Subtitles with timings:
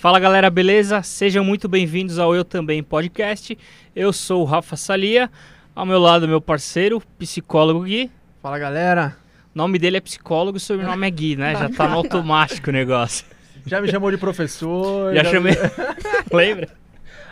[0.00, 1.02] Fala galera, beleza?
[1.02, 3.56] Sejam muito bem-vindos ao Eu Também Podcast.
[3.94, 5.30] Eu sou o Rafa Salia,
[5.76, 8.10] ao meu lado meu parceiro, psicólogo Gui.
[8.40, 9.14] Fala galera.
[9.54, 11.54] O nome dele é psicólogo e o sobrenome é Gui, né?
[11.54, 13.26] Já tá no automático o negócio.
[13.66, 15.14] Já me chamou de professor.
[15.14, 15.52] Já chamei.
[16.32, 16.70] Lembra?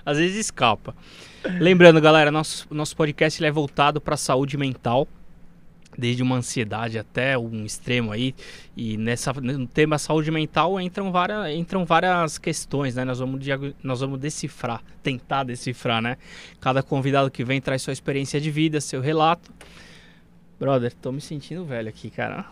[0.04, 0.94] Às vezes escapa.
[1.58, 5.08] Lembrando, galera, nosso, nosso podcast é voltado para saúde mental,
[5.98, 8.32] desde uma ansiedade até um extremo aí.
[8.76, 13.04] E nessa, no tema saúde mental entram várias, entram várias questões, né?
[13.04, 13.44] Nós vamos,
[13.82, 16.16] nós vamos decifrar, tentar decifrar, né?
[16.60, 19.52] Cada convidado que vem traz sua experiência de vida, seu relato.
[20.60, 22.46] Brother, tô me sentindo velho aqui, cara.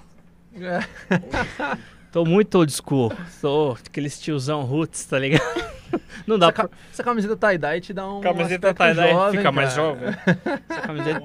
[0.55, 1.87] É.
[2.13, 3.13] Tô muito old school.
[3.41, 5.43] Tô aqueles tiozão roots, tá ligado?
[6.27, 6.69] Não dá Essa, pra...
[6.69, 9.83] ca- essa camiseta tie-dye te dá um Camiseta tie-dye fica mais cara.
[9.87, 10.09] jovem.
[10.69, 11.21] Essa camiseta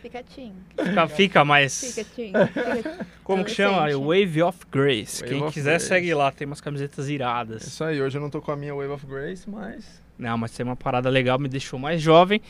[0.00, 0.52] Fica teen.
[0.82, 1.94] fica, fica mais...
[1.94, 2.32] Fica teen.
[2.32, 3.06] Fica...
[3.22, 3.86] Como que chama?
[3.98, 5.20] Wave of Grace.
[5.20, 5.86] Wave Quem of quiser Grace.
[5.86, 7.66] segue lá, tem umas camisetas iradas.
[7.66, 9.84] Isso aí, hoje eu não tô com a minha Wave of Grace, mas...
[10.18, 12.40] Não, mas tem uma parada legal, me deixou mais jovem.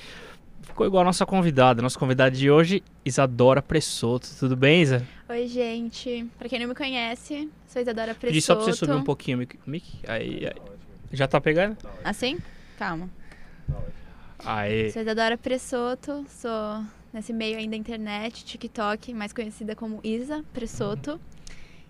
[0.76, 1.80] Ficou igual a nossa convidada.
[1.80, 4.28] Nossa convidada de hoje, Isadora Pressoto.
[4.38, 5.08] Tudo bem, Isa?
[5.26, 6.26] Oi, gente.
[6.38, 8.26] Pra quem não me conhece, sou Isadora Pressoto.
[8.26, 9.98] Pedi só pra você subir um pouquinho o mic.
[10.06, 10.52] Aí, aí.
[11.12, 11.78] Já tá pegando?
[12.04, 12.36] Assim?
[12.78, 13.08] Calma.
[14.44, 14.92] Aí.
[14.92, 21.18] Sou Isadora Pressoto, sou nesse meio aí da internet, TikTok, mais conhecida como Isa Pressoto.
[21.18, 21.35] E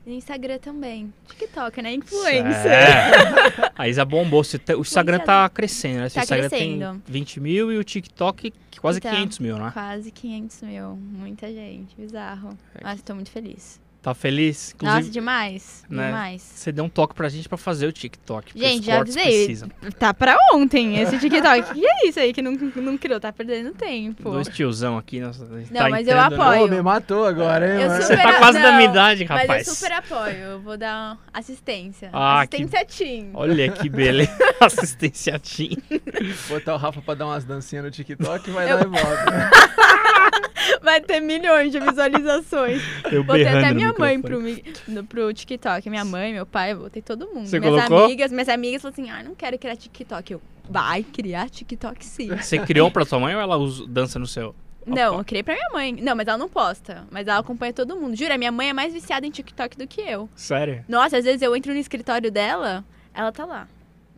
[0.06, 1.12] no Instagram também.
[1.28, 1.92] TikTok, né?
[1.92, 2.70] Influencer.
[2.70, 3.72] É.
[3.76, 4.40] A Isa bombou.
[4.40, 6.08] O Instagram tá crescendo, né?
[6.08, 7.02] Tá Instagram crescendo.
[7.04, 9.70] tem 20 mil e o TikTok quase Então, 500 mil, né?
[9.72, 10.96] Quase 500 mil.
[10.96, 11.96] Muita gente.
[11.96, 12.56] Bizarro.
[12.80, 13.80] Mas tô muito feliz.
[14.06, 14.72] Tá feliz?
[14.80, 15.84] Nossa, Inclusive, demais.
[15.90, 16.06] né?
[16.06, 16.40] Demais.
[16.54, 18.52] você deu um toque pra gente pra fazer o TikTok.
[18.56, 19.24] Gente, já avisei.
[19.24, 19.68] precisam.
[19.98, 21.74] Tá pra ontem esse TikTok.
[21.74, 23.18] que é isso aí que não, não criou?
[23.18, 24.30] Tá perdendo tempo.
[24.30, 25.18] Dois tiozão aqui.
[25.18, 26.44] Nossa, gente Não, tá mas eu entrando, né?
[26.44, 26.68] apoio.
[26.68, 27.96] Pô, me matou agora, hein, mano?
[28.00, 29.48] Você super- tá quase da não, minha idade, rapaz.
[29.48, 30.36] Mas eu super apoio.
[30.36, 32.08] Eu vou dar assistência.
[32.12, 33.30] Ah, que- assistência Team.
[33.34, 34.30] Olha que beleza.
[34.62, 35.76] Assistência Team.
[36.48, 39.50] Botar o Rafa pra dar umas dancinhas no TikTok vai Eu- dar e volta.
[40.82, 42.82] Vai ter milhões de visualizações.
[43.10, 44.40] Eu Botei até minha mãe pro,
[44.88, 45.88] no- pro TikTok.
[45.90, 47.46] Minha mãe, meu pai, eu botei todo mundo.
[47.46, 48.04] Você minhas colocou?
[48.06, 50.32] amigas, minhas amigas falaram assim: ah, não quero criar TikTok.
[50.32, 52.28] Eu, vai criar TikTok sim.
[52.36, 54.54] Você criou pra sua mãe ou ela usa- dança no seu?
[54.86, 55.92] Não, eu criei pra minha mãe.
[56.00, 57.04] Não, mas ela não posta.
[57.10, 58.14] Mas ela acompanha todo mundo.
[58.14, 60.28] Jura, minha mãe é mais viciada em TikTok do que eu.
[60.36, 60.84] Sério?
[60.88, 63.66] Nossa, às vezes eu entro no escritório dela, ela tá lá,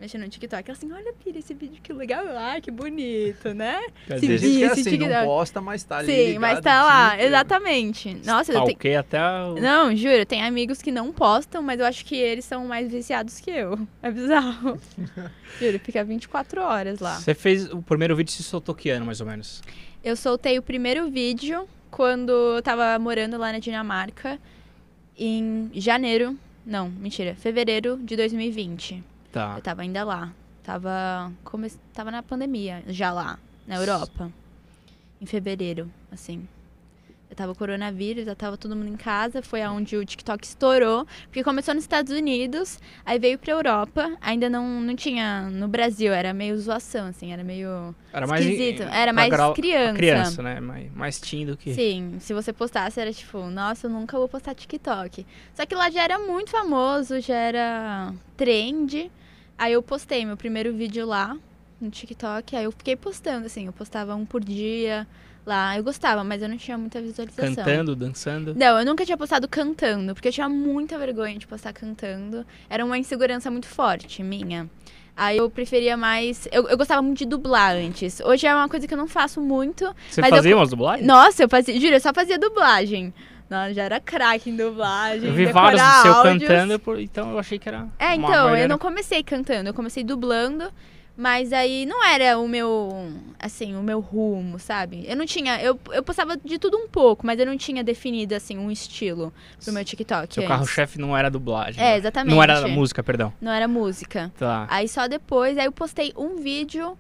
[0.01, 0.71] mexendo no TikTok.
[0.71, 2.25] Ela assim, olha, Pira, esse vídeo que legal.
[2.37, 3.81] Ai, que bonito, né?
[4.07, 5.27] Tem dizer, gente que é assim, não TikTok.
[5.27, 7.29] posta, mas tá ali Sim, mas tá lá, inteiro.
[7.29, 8.15] exatamente.
[8.25, 8.69] Nossa, eu tenho...
[8.69, 9.55] Stalkei até o...
[9.55, 13.41] Não, juro, tem amigos que não postam, mas eu acho que eles são mais viciados
[13.41, 13.79] que eu.
[14.01, 14.81] É bizarro.
[15.61, 17.17] juro, fica 24 horas lá.
[17.17, 19.61] Você fez o primeiro vídeo se soltou que ano, mais ou menos?
[20.05, 24.39] Eu soltei o primeiro vídeo quando eu tava morando lá na Dinamarca,
[25.19, 26.37] em janeiro.
[26.65, 29.03] Não, mentira, fevereiro de 2020.
[29.39, 29.55] Tá.
[29.57, 30.33] Eu tava ainda lá.
[30.65, 31.71] Tava, come...
[31.95, 34.33] tava na pandemia, já lá, na Europa.
[35.21, 36.47] Em fevereiro, assim.
[37.31, 39.43] Eu tava coronavírus, já tava todo mundo em casa.
[39.43, 41.07] Foi aonde o TikTok estourou.
[41.25, 44.17] Porque começou nos Estados Unidos, aí veio pra Europa.
[44.21, 48.45] Ainda não, não tinha no Brasil, era meio zoação, assim, era meio Era mais...
[48.45, 48.83] esquisito.
[48.87, 49.95] pra Era mais grau- criança.
[49.95, 50.59] Criança, né?
[50.61, 51.75] Mais, mais teen do que...
[51.75, 55.27] Sim, se você postasse era tipo, nossa, eu nunca vou postar TikTok.
[55.55, 59.11] Só que lá já era muito famoso, já era trend.
[59.59, 61.37] Aí eu postei meu primeiro vídeo lá
[61.81, 65.07] no TikTok, aí eu fiquei postando, assim, eu postava um por dia
[65.45, 65.77] lá.
[65.77, 67.55] Eu gostava, mas eu não tinha muita visualização.
[67.57, 68.55] Cantando, dançando.
[68.55, 72.45] Não, eu nunca tinha postado cantando, porque eu tinha muita vergonha de postar cantando.
[72.71, 74.69] Era uma insegurança muito forte minha.
[75.17, 76.47] Aí eu preferia mais.
[76.53, 78.21] Eu, eu gostava muito de dublar antes.
[78.21, 79.85] Hoje é uma coisa que eu não faço muito.
[80.09, 81.05] Você eu fazia co- umas dublagens?
[81.07, 81.81] Nossa, eu fazia.
[81.81, 83.13] Juro, eu só fazia dublagem.
[83.49, 85.29] Não, já era craque em dublagem.
[85.29, 86.49] Eu vi vários do seu áudios.
[86.49, 87.89] cantando, então eu achei que era...
[87.99, 90.71] É, então, maneira- eu não comecei cantando, eu comecei dublando.
[91.21, 95.05] Mas aí não era o meu, assim, o meu rumo, sabe?
[95.05, 98.37] Eu não tinha, eu, eu postava de tudo um pouco, mas eu não tinha definido,
[98.37, 99.35] assim, um estilo
[99.65, 101.83] pro meu TikTok Seu carro-chefe não era dublagem.
[101.83, 101.97] É, né?
[101.97, 102.33] exatamente.
[102.33, 103.33] Não era música, perdão.
[103.41, 104.31] Não era música.
[104.39, 104.69] Tá.
[104.71, 106.97] Aí só depois, aí eu postei um vídeo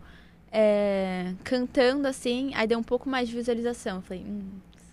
[0.51, 3.99] é, cantando, assim, aí deu um pouco mais de visualização.
[3.99, 4.43] Eu falei, hum,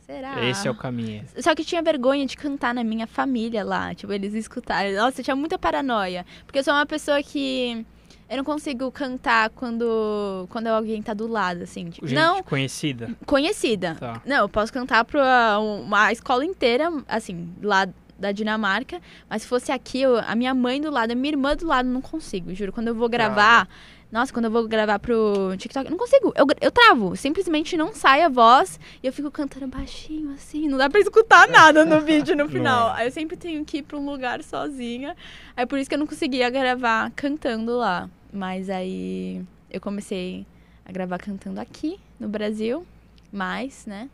[0.05, 0.43] será?
[0.45, 1.23] Esse é o caminho.
[1.39, 4.95] Só que tinha vergonha de cantar na minha família lá, tipo, eles escutarem.
[4.95, 6.25] Nossa, eu tinha muita paranoia.
[6.45, 7.85] Porque eu sou uma pessoa que.
[8.27, 11.91] Eu não consigo cantar quando, quando alguém tá do lado, assim.
[11.91, 13.11] Tipo, Gente não conhecida.
[13.23, 13.95] conhecida.
[13.99, 14.19] Tá.
[14.25, 17.87] Não, eu posso cantar pra uma escola inteira, assim, lá
[18.17, 18.99] da Dinamarca.
[19.29, 21.87] Mas se fosse aqui, eu- a minha mãe do lado, a minha irmã do lado,
[21.87, 22.71] não consigo, juro.
[22.71, 23.67] Quando eu vou gravar,
[24.11, 26.31] Nossa, quando eu vou gravar pro TikTok, eu não consigo.
[26.35, 27.15] Eu, eu travo.
[27.15, 30.67] Simplesmente não sai a voz e eu fico cantando baixinho, assim.
[30.69, 32.89] Não dá pra escutar nada no vídeo no final.
[32.89, 32.95] Não.
[32.95, 35.15] Aí eu sempre tenho que ir pra um lugar sozinha.
[35.55, 38.09] Aí por isso que eu não conseguia gravar cantando lá.
[38.31, 40.45] Mas aí eu comecei
[40.85, 42.85] a gravar cantando aqui no Brasil.
[43.31, 44.09] Mas, né?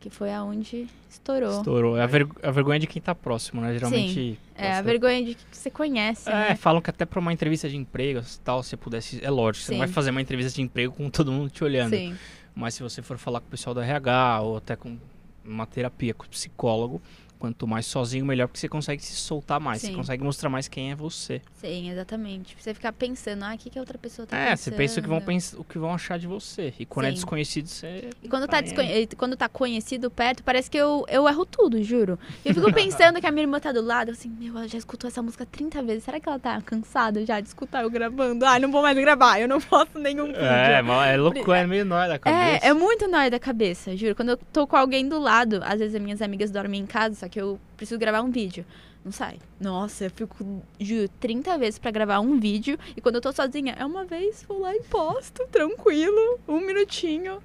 [0.00, 1.58] Que foi aonde estourou.
[1.58, 1.96] Estourou.
[1.96, 3.72] É a, ver- a vergonha de quem tá próximo, né?
[3.72, 4.38] Geralmente.
[4.54, 6.54] É a vergonha de que você conhece, É, né?
[6.56, 9.24] falam que até pra uma entrevista de emprego tal, se pudesse.
[9.24, 9.86] É lógico, você não Sim.
[9.86, 11.90] vai fazer uma entrevista de emprego com todo mundo te olhando.
[11.96, 12.16] Sim.
[12.54, 14.96] Mas se você for falar com o pessoal do RH ou até com
[15.44, 17.00] uma terapia, com o psicólogo,
[17.38, 19.80] quanto mais sozinho, melhor, porque você consegue se soltar mais.
[19.80, 19.94] Você Sim.
[19.94, 21.40] consegue mostrar mais quem é você.
[21.54, 22.56] Sim, exatamente.
[22.58, 24.58] Você ficar pensando, ah, o que, que a outra pessoa tá é, pensando?
[24.58, 26.74] você pensa o que, vão pens- o que vão achar de você.
[26.78, 27.14] E quando é Sim.
[27.14, 28.10] desconhecido, você.
[28.22, 31.82] E quando tá, Tá e quando tá conhecido perto, parece que eu, eu erro tudo,
[31.82, 32.18] juro.
[32.44, 35.06] Eu fico pensando que a minha irmã tá do lado, assim, meu, ela já escutou
[35.08, 36.04] essa música 30 vezes.
[36.04, 38.44] Será que ela tá cansada já de escutar eu gravando?
[38.44, 40.40] Ai, não vou mais gravar, eu não posto nenhum vídeo.
[40.44, 42.66] É, mas é louco, é meio nóia da cabeça.
[42.66, 44.14] É, é muito nóia da cabeça, juro.
[44.14, 47.14] Quando eu tô com alguém do lado, às vezes as minhas amigas dormem em casa,
[47.14, 48.64] só que eu preciso gravar um vídeo.
[49.04, 49.38] Não sai.
[49.60, 52.78] Nossa, eu fico, juro, 30 vezes pra gravar um vídeo.
[52.96, 57.40] E quando eu tô sozinha, é uma vez, vou lá e posto, tranquilo, um minutinho.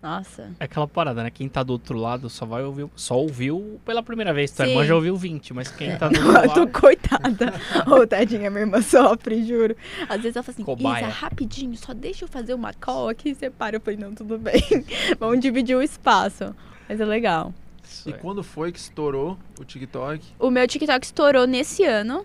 [0.00, 0.52] Nossa.
[0.60, 1.30] É aquela parada, né?
[1.30, 4.52] Quem tá do outro lado só vai ouvir, só ouviu pela primeira vez.
[4.52, 4.70] Tua Sim.
[4.70, 6.80] irmã já ouviu 20, mas quem tá do outro eu tô lado.
[6.80, 7.54] coitada.
[7.90, 9.74] Ô, tadinha, minha irmã sofre, juro.
[10.08, 11.02] Às vezes ela fala assim, Cobaia.
[11.04, 13.74] Isa, rapidinho, só deixa eu fazer uma call aqui e separa.
[13.76, 14.62] Eu falei, não, tudo bem.
[15.18, 16.54] Vamos dividir o espaço.
[16.88, 17.52] Mas é legal.
[18.10, 20.24] E quando foi que estourou o TikTok?
[20.38, 22.24] O meu TikTok estourou nesse ano,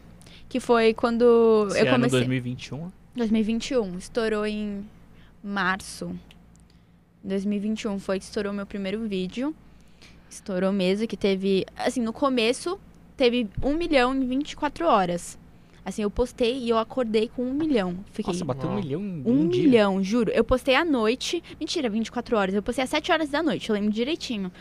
[0.49, 2.19] que foi quando Esse eu ano comecei...
[2.19, 2.91] 2021.
[3.15, 3.97] 2021.
[3.97, 4.85] Estourou em
[5.43, 6.15] março.
[7.23, 9.55] 2021 foi que estourou meu primeiro vídeo.
[10.29, 11.65] Estourou mesmo, que teve...
[11.77, 12.79] Assim, no começo,
[13.15, 15.37] teve 1 milhão em 24 horas.
[15.85, 17.97] Assim, eu postei e eu acordei com 1 milhão.
[18.11, 18.33] Fiquei...
[18.33, 19.63] Nossa, bateu um milhão em Um um dia.
[19.63, 20.31] milhão, juro.
[20.31, 21.43] Eu postei à noite.
[21.59, 22.55] Mentira, 24 horas.
[22.55, 24.51] Eu postei às 7 horas da noite, eu lembro direitinho.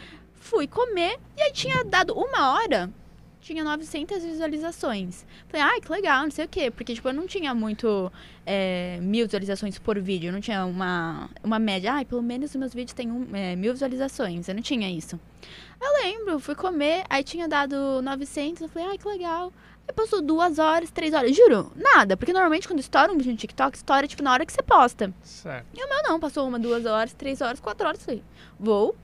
[0.42, 2.90] Fui comer e aí tinha dado uma hora.
[3.40, 5.24] Tinha 900 visualizações.
[5.48, 6.68] Falei, ai, que legal, não sei o quê.
[6.68, 8.12] Porque, tipo, eu não tinha muito
[8.44, 10.28] é, mil visualizações por vídeo.
[10.28, 11.92] Eu não tinha uma, uma média.
[11.92, 14.48] Ai, pelo menos os meus vídeos têm um, é, mil visualizações.
[14.48, 15.18] Eu não tinha isso.
[15.80, 18.62] Eu lembro, fui comer, aí tinha dado 900.
[18.62, 19.52] Eu falei, ai, que legal.
[19.86, 21.36] Aí passou duas horas, três horas.
[21.36, 22.16] Juro, nada.
[22.16, 25.14] Porque normalmente quando estoura um vídeo no TikTok, estoura, tipo, na hora que você posta.
[25.22, 25.66] Certo.
[25.72, 28.04] E o meu não, passou uma, duas horas, três horas, quatro horas.
[28.04, 28.24] Falei,
[28.58, 28.96] vou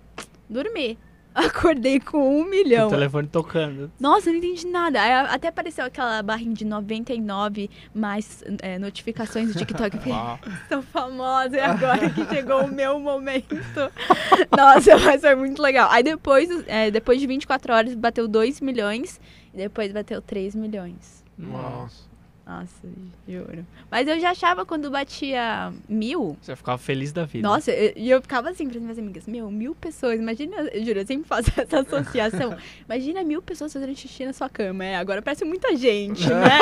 [0.51, 0.99] dormir.
[1.47, 2.89] Acordei com um O milhão.
[2.89, 3.91] telefone tocando.
[4.01, 5.01] Nossa, eu não entendi nada.
[5.23, 9.97] Até apareceu aquela barrinha de 99 mais é, notificações do TikTok.
[9.97, 10.39] Eu falei,
[10.69, 13.55] sou famosa e agora que chegou o meu momento.
[14.57, 15.89] Nossa, mas foi muito legal.
[15.91, 19.21] Aí depois, é, depois de 24 horas, bateu 2 milhões.
[19.55, 21.25] E depois bateu 3 milhões.
[21.37, 22.08] Nossa.
[22.49, 22.89] Nossa,
[23.29, 23.67] juro.
[23.91, 26.35] Mas eu já achava quando batia mil.
[26.41, 27.47] Você ficava feliz da vida.
[27.47, 30.99] Nossa, eu- e eu, ficava assim para minhas amigas, meu, mil pessoas, imagina, eu juro,
[31.01, 32.57] eu sempre faço essa associação.
[32.87, 36.59] Imagina mil pessoas fazendo xixi na sua cama, é, agora parece muita gente, né?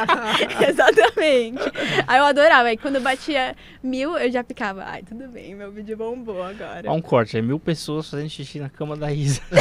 [0.70, 1.60] Exatamente.
[2.06, 5.98] Aí eu adorava, aí quando batia mil, eu já ficava, ai, tudo bem, meu vídeo
[5.98, 6.88] bombou agora.
[6.88, 9.42] Há um corte, é mil pessoas fazendo xixi na cama da Isa.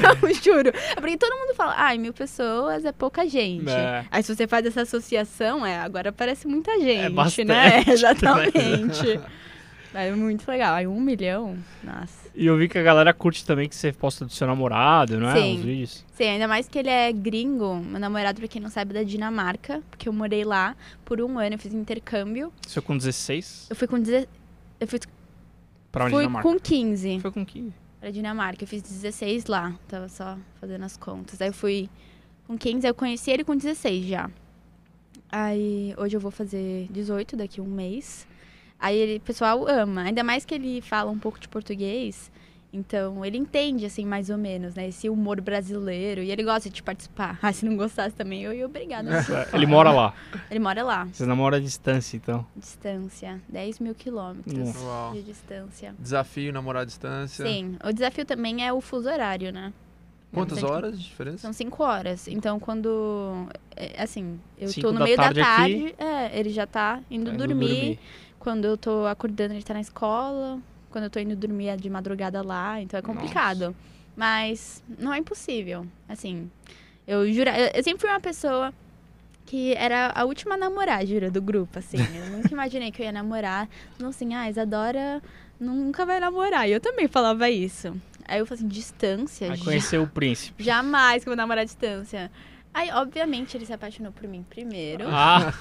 [0.00, 0.70] Não, juro.
[0.70, 3.49] É porque todo mundo fala, ai, mil pessoas é pouca gente.
[3.66, 4.04] É.
[4.10, 7.84] Aí se você faz essa associação, é, agora parece muita gente, bastante né?
[7.86, 9.20] Exatamente.
[9.92, 10.74] É muito legal.
[10.74, 12.30] Aí um milhão, nossa.
[12.34, 15.28] E eu vi que a galera curte também que você posta do seu namorado, não
[15.30, 15.34] é?
[15.34, 15.56] Sim.
[15.56, 16.04] Os vídeos.
[16.12, 17.76] Sim, ainda mais que ele é gringo.
[17.76, 19.82] Meu namorado, pra quem não sabe, é da Dinamarca.
[19.90, 22.52] Porque eu morei lá por um ano, eu fiz intercâmbio.
[22.64, 23.98] Você foi com 16 Eu fui com...
[24.00, 24.28] Deze...
[24.78, 25.00] Eu fui,
[25.90, 26.48] pra onde fui Dinamarca?
[26.48, 27.72] com 15 Foi com 15.
[27.98, 28.62] pra Dinamarca.
[28.62, 29.74] Eu fiz 16 lá.
[29.88, 31.40] Tava só fazendo as contas.
[31.42, 31.90] Aí eu fui
[32.50, 34.28] com 15, aí eu conheci ele com 16 já.
[35.30, 38.26] Aí hoje eu vou fazer 18 daqui a um mês.
[38.76, 40.02] Aí ele, o pessoal ama.
[40.02, 42.32] Ainda mais que ele fala um pouco de português.
[42.72, 44.88] Então, ele entende, assim, mais ou menos, né?
[44.88, 46.22] Esse humor brasileiro.
[46.22, 47.38] E ele gosta de participar.
[47.42, 49.10] Ah, se não gostasse também, eu ia obrigada.
[49.52, 50.14] Ele mora lá.
[50.50, 51.04] ele mora lá.
[51.04, 52.46] Vocês namoram à distância, então.
[52.56, 53.40] Distância.
[53.48, 54.76] 10 mil quilômetros.
[54.82, 55.12] Uau.
[55.12, 55.94] de distância.
[55.98, 57.44] Desafio namorar à distância.
[57.44, 57.76] Sim.
[57.84, 59.72] O desafio também é o fuso horário, né?
[60.32, 61.38] Quantas horas de diferença?
[61.38, 62.28] São cinco horas.
[62.28, 63.48] Então, quando.
[63.76, 65.94] é, assim, eu Cinco tô no da meio tarde da tarde.
[65.98, 67.98] É, ele já tá indo Tá indo dormir.
[68.38, 70.58] Quando eu tô acordando, ele tá na escola.
[70.90, 72.80] Quando eu tô indo dormir é de madrugada lá.
[72.80, 73.74] Então é complicado.
[74.16, 75.86] Mas não é impossível.
[76.08, 76.50] Assim,
[77.06, 77.50] eu juro.
[77.50, 78.72] Eu, sempre fui uma pessoa
[79.46, 81.98] que era a última a namorar, jura, do grupo, assim.
[81.98, 83.68] Eu nunca imaginei que eu ia namorar.
[83.98, 85.20] Não assim, ah, Isadora
[85.58, 86.68] nunca vai namorar.
[86.68, 87.94] E eu também falava isso.
[88.30, 89.52] Aí eu falei assim, distância.
[89.52, 90.62] Aí conheceu o príncipe.
[90.62, 92.30] Jamais que eu vou namorar à distância.
[92.72, 95.04] Aí, obviamente, ele se apaixonou por mim primeiro.
[95.08, 95.52] Ah,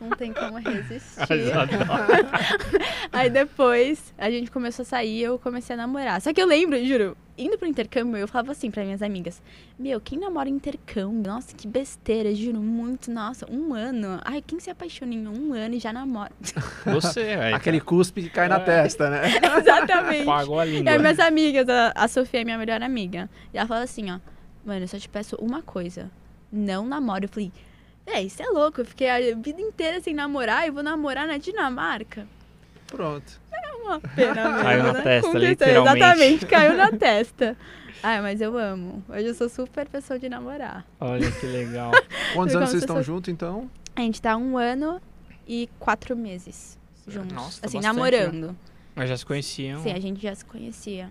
[0.00, 1.22] Não tem como resistir.
[3.12, 6.20] Aí depois a gente começou a sair e eu comecei a namorar.
[6.20, 9.40] Só que eu lembro, juro, indo pro intercâmbio, eu falava assim pra minhas amigas:
[9.78, 11.30] Meu, quem namora em intercâmbio?
[11.30, 13.10] Nossa, que besteira, juro, muito.
[13.12, 14.20] Nossa, um ano.
[14.24, 16.32] Ai, quem se apaixona em um ano e já namora?
[16.86, 17.54] Você, velho.
[17.56, 18.60] Aquele cuspe que cai na É.
[18.60, 19.22] testa, né?
[19.60, 20.24] Exatamente.
[20.24, 20.92] Pagou a E língua.
[20.92, 23.30] aí, minhas amigas, a, a Sofia é minha melhor amiga.
[23.54, 24.18] E ela fala assim: Ó,
[24.64, 26.10] mano, eu só te peço uma coisa:
[26.52, 27.24] não namoro.
[27.24, 27.52] Eu falei:
[28.06, 28.80] É, isso é louco.
[28.80, 32.26] Eu fiquei a vida inteira sem namorar e vou namorar na Dinamarca.
[32.86, 33.40] Pronto.
[33.82, 35.02] Uma pena mesmo, Caiu na né?
[35.02, 35.96] testa, literalmente.
[35.98, 37.56] Exatamente, caiu na testa.
[38.02, 39.02] Ai, mas eu amo.
[39.08, 40.86] Hoje eu sou super pessoa de namorar.
[41.00, 41.90] Olha que legal.
[42.34, 43.68] Quantos anos vocês estão juntos, então?
[43.96, 45.00] A gente tá um ano
[45.46, 47.32] e quatro meses juntos.
[47.32, 48.56] Nossa, tá assim, bastante, namorando.
[48.94, 49.82] Mas já se conheciam.
[49.82, 51.10] Sim, a gente já se conhecia.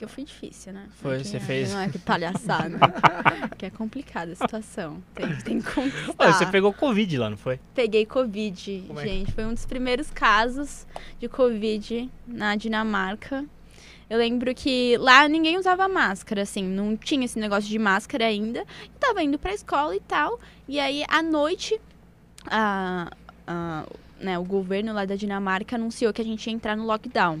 [0.00, 0.86] Porque eu fui difícil, né?
[1.02, 1.74] Foi, é você que- fez.
[1.74, 2.78] Não é que palhaçada.
[3.58, 5.02] que é complicada a situação.
[5.14, 6.14] Tem, tem que conquistar.
[6.18, 7.60] Olha, você pegou Covid lá, não foi?
[7.74, 9.04] Peguei Covid, Como é?
[9.06, 9.30] gente.
[9.32, 10.86] Foi um dos primeiros casos
[11.18, 13.44] de Covid na Dinamarca.
[14.08, 18.60] Eu lembro que lá ninguém usava máscara, assim, não tinha esse negócio de máscara ainda.
[18.60, 20.40] Eu tava indo pra escola e tal.
[20.66, 21.78] E aí, à noite,
[22.46, 23.10] a,
[23.46, 23.84] a-
[24.18, 27.40] né, o governo lá da Dinamarca anunciou que a gente ia entrar no lockdown.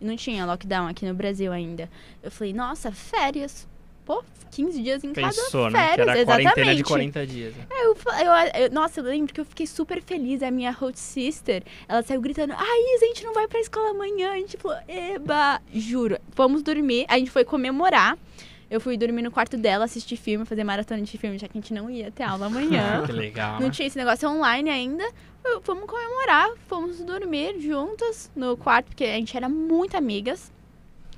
[0.00, 1.88] Não tinha lockdown aqui no Brasil ainda.
[2.22, 3.66] Eu falei, nossa, férias.
[4.04, 5.88] Pô, 15 dias em Pensou, cada né?
[5.90, 6.82] Que férias, era quarentena de exatamente.
[6.84, 7.54] 40 dias.
[7.54, 7.66] né?
[7.82, 10.42] Eu, fa- eu, eu- nossa, eu lembro que eu fiquei super feliz.
[10.42, 13.90] A minha host sister, ela saiu gritando: Ai, Isa, a gente não vai pra escola
[13.90, 14.30] amanhã.
[14.32, 15.60] A gente falou: Eba!
[15.74, 17.04] Juro, fomos dormir.
[17.08, 18.16] A gente foi comemorar.
[18.70, 21.60] Eu fui dormir no quarto dela, assistir filme, fazer maratona de filme, já que a
[21.60, 23.02] gente não ia ter aula amanhã.
[23.06, 23.54] Que legal.
[23.60, 23.72] Não né?
[23.72, 25.04] tinha esse negócio online ainda.
[25.44, 30.52] Eu- Fomos comemorar, fomos dormir juntas no quarto, porque a gente era muito amigas.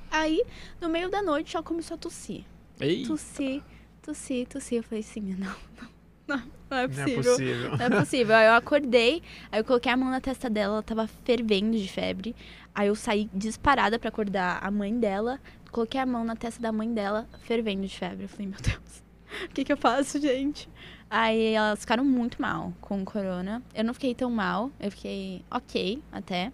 [0.09, 0.41] Aí,
[0.79, 2.43] no meio da noite, ela começou a tossir.
[2.79, 3.61] Ei, Tossir,
[4.01, 4.77] tossir, tossir.
[4.77, 5.47] Eu falei assim, não,
[5.79, 5.89] não,
[6.27, 7.23] não, não é Não é possível.
[7.31, 7.77] possível.
[7.77, 8.35] Não é possível.
[8.35, 11.87] Aí eu acordei, aí eu coloquei a mão na testa dela, ela tava fervendo de
[11.89, 12.33] febre.
[12.73, 15.39] Aí eu saí disparada pra acordar a mãe dela,
[15.71, 18.23] coloquei a mão na testa da mãe dela, fervendo de febre.
[18.25, 19.03] Eu falei, meu Deus,
[19.45, 20.67] o que que eu faço, gente?
[21.09, 23.61] Aí elas ficaram muito mal com o corona.
[23.75, 26.51] Eu não fiquei tão mal, eu fiquei ok até.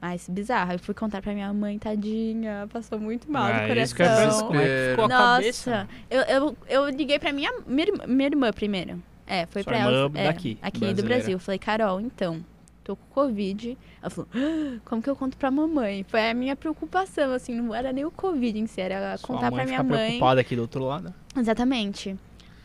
[0.00, 3.94] Mas bizarro, eu fui contar pra minha mãe, tadinha, passou muito mal Ah, do isso
[3.94, 4.46] que eu coração.
[4.48, 8.26] como é que ficou a Nossa, eu, eu, eu liguei pra minha, minha, irmã- minha
[8.28, 9.00] irmã primeiro.
[9.26, 10.10] É, foi Sua pra ela.
[10.14, 11.14] é, daqui, aqui do brasileira.
[11.16, 11.32] Brasil.
[11.34, 12.42] Eu falei, Carol, então,
[12.88, 13.76] tô com Covid.
[14.00, 16.04] Ela falou, "Ah, como que eu conto pra mamãe?
[16.08, 19.48] Foi a minha preocupação, assim, não era nem o Covid em si, era Sua contar
[19.48, 20.06] pra mãe minha fica mãe.
[20.06, 21.12] preocupada aqui do outro lado.
[21.36, 22.16] Exatamente.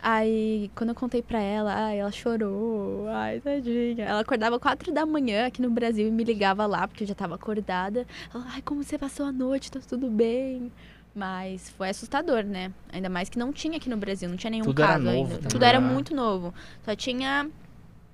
[0.01, 4.03] Aí, quando eu contei pra ela, ai, ela chorou, ai, tadinha.
[4.03, 7.15] Ela acordava quatro da manhã aqui no Brasil e me ligava lá, porque eu já
[7.15, 8.05] tava acordada.
[8.33, 9.71] Ela, ai, como você passou a noite?
[9.71, 10.71] Tá tudo bem?
[11.15, 12.71] Mas foi assustador, né?
[12.91, 15.15] Ainda mais que não tinha aqui no Brasil, não tinha nenhum Tudo era caso novo
[15.17, 15.35] ainda.
[15.35, 15.87] também, Tudo era né?
[15.93, 16.53] muito novo.
[16.83, 17.49] Só tinha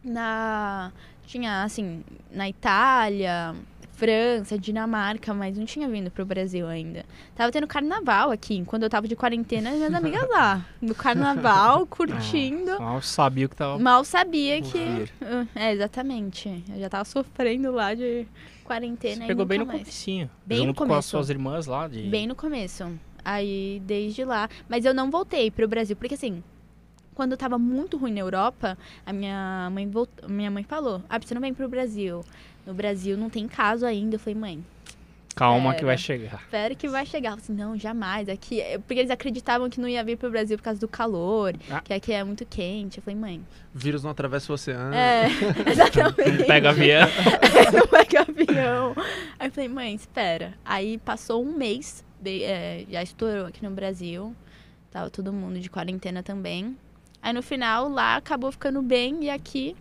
[0.04, 0.92] na.
[1.30, 3.54] Tinha, assim, na Itália,
[3.92, 7.06] França, Dinamarca, mas não tinha vindo pro Brasil ainda.
[7.36, 10.66] Tava tendo carnaval aqui, quando eu tava de quarentena, minhas amigas lá.
[10.82, 12.80] No carnaval, curtindo.
[12.80, 15.08] Mal sabia o que tava Mal sabia que.
[15.54, 16.64] É, exatamente.
[16.68, 18.26] Eu já tava sofrendo lá de
[18.64, 19.82] quarentena Você pegou bem no mais.
[19.82, 20.32] comecinho.
[20.44, 21.10] Bem no junto com as começo.
[21.10, 22.10] suas irmãs lá de...
[22.10, 22.92] Bem no começo.
[23.24, 24.50] Aí, desde lá.
[24.68, 26.42] Mas eu não voltei pro Brasil, porque assim,
[27.20, 30.10] quando tava muito ruim na Europa, a minha mãe, volt...
[30.26, 32.24] minha mãe falou: Ah, você não vem pro Brasil.
[32.66, 34.16] No Brasil não tem caso ainda.
[34.16, 34.66] Eu falei, mãe,
[35.36, 35.86] Calma que Espera.
[35.88, 36.40] vai chegar.
[36.46, 37.32] espero que vai chegar.
[37.32, 38.30] Eu falei assim, não, jamais.
[38.30, 38.62] Aqui.
[38.88, 41.82] Porque eles acreditavam que não ia vir pro Brasil por causa do calor, Ah.
[41.82, 43.00] que aqui é muito quente.
[43.00, 43.46] Eu falei, mãe.
[43.74, 44.94] Vírus não atravessa o oceano.
[44.96, 45.28] É,
[45.70, 46.40] exatamente.
[46.40, 47.08] Não pega avião.
[47.74, 48.96] não pega avião.
[49.38, 50.54] Aí eu falei, mãe, espera.
[50.64, 54.34] Aí passou um mês, de- é, já estourou aqui no Brasil.
[54.90, 56.76] Tava todo mundo de quarentena também.
[57.22, 59.76] Aí no final, lá acabou ficando bem e aqui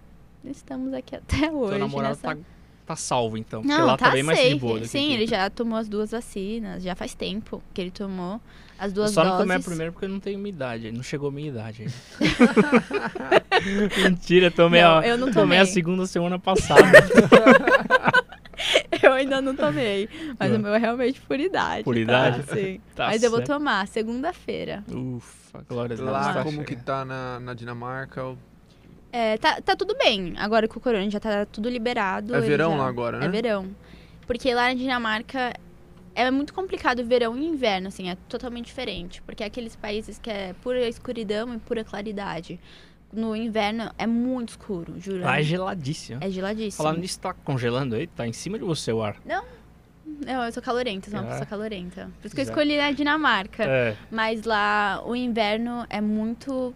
[0.45, 1.71] estamos aqui até hoje.
[1.71, 2.41] Seu namorado nessa- tá,
[2.87, 3.63] tá salvo, então.
[3.63, 4.55] Porque Não, lá tá, tá bem mais safe.
[4.55, 4.81] de boa.
[4.81, 5.13] que Sim, aqui.
[5.15, 6.83] ele já tomou as duas vacinas.
[6.83, 8.41] Já faz tempo que ele tomou
[8.79, 9.37] as Eu duas só doses.
[9.39, 10.91] não tomei a primeira porque eu não tenho minha idade.
[10.91, 11.87] Não chegou a minha idade.
[14.03, 15.67] Mentira, tomei, Não, a, eu não tomei a tomei.
[15.75, 16.83] segunda semana passada.
[19.03, 20.09] Eu ainda não tomei.
[20.39, 20.57] Mas Tá.
[20.57, 21.85] o meu é realmente por idade.
[21.85, 22.01] Por tá?
[22.01, 22.43] idade?
[22.53, 22.81] Sim.
[22.95, 23.53] Tá mas eu vou certo.
[23.53, 24.83] tomar segunda-feira.
[24.91, 26.11] Ufa, glória a Deus.
[26.11, 26.67] Lá, tá como chegando.
[26.67, 28.37] que tá na, na Dinamarca?
[29.13, 30.35] É, tá, tá tudo bem.
[30.37, 32.35] Agora com o corona já tá tudo liberado.
[32.35, 33.27] É verão já- lá agora, né?
[33.27, 33.69] É verão.
[34.27, 35.55] Porque lá na Dinamarca
[36.15, 39.23] é muito complicado verão e inverno, assim, é totalmente diferente.
[39.23, 42.59] Porque é aqueles países que é pura escuridão e pura claridade.
[43.13, 45.21] No inverno é muito escuro, juro.
[45.23, 46.19] Lá é geladíssimo.
[46.23, 46.83] É geladíssimo.
[46.85, 48.07] Falando nisso, tá congelando aí?
[48.07, 49.17] Tá em cima de você o ar.
[49.25, 49.43] Não,
[50.45, 51.31] eu sou calorenta, sou uma É.
[51.31, 52.11] pessoa calorenta.
[52.21, 53.65] Por isso que eu escolhi a Dinamarca.
[53.65, 53.97] É.
[54.11, 56.75] Mas lá o inverno é muito.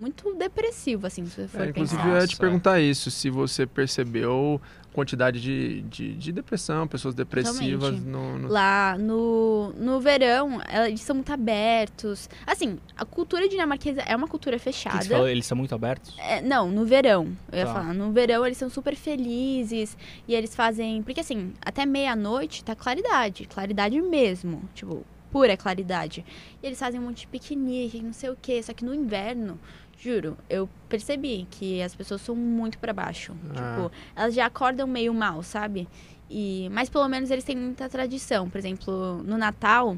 [0.00, 2.14] muito depressivo, assim, se você for É, inclusive, pensar.
[2.16, 4.60] eu ia te perguntar isso, se você percebeu
[4.94, 11.16] quantidade de, de, de depressão, pessoas depressivas no, no- Lá no, no verão, eles são
[11.16, 12.30] muito abertos.
[12.46, 15.02] Assim, a cultura dinamarquesa é uma cultura O que que fechada.
[15.02, 15.28] você falou?
[15.28, 16.14] Eles são muito abertos?
[16.18, 17.36] É, não, no verão.
[17.52, 17.72] Eu ia Tá.
[17.74, 17.92] falar.
[17.92, 19.96] No verão eles são super felizes.
[20.28, 21.02] E eles fazem.
[21.02, 23.46] Porque assim, até meia-noite tá claridade.
[23.46, 24.62] Claridade mesmo.
[24.74, 26.24] Tipo, pura claridade.
[26.62, 28.62] E eles fazem um monte de piquenique, não sei o quê.
[28.62, 29.58] Só que no inverno,
[30.04, 33.34] juro, eu percebi que as pessoas são muito pra baixo.
[33.50, 33.54] Ah.
[33.54, 35.88] Tipo, elas já acordam meio mal, sabe?
[36.30, 38.50] E, mas pelo menos eles têm muita tradição.
[38.50, 39.96] Por exemplo, no Natal.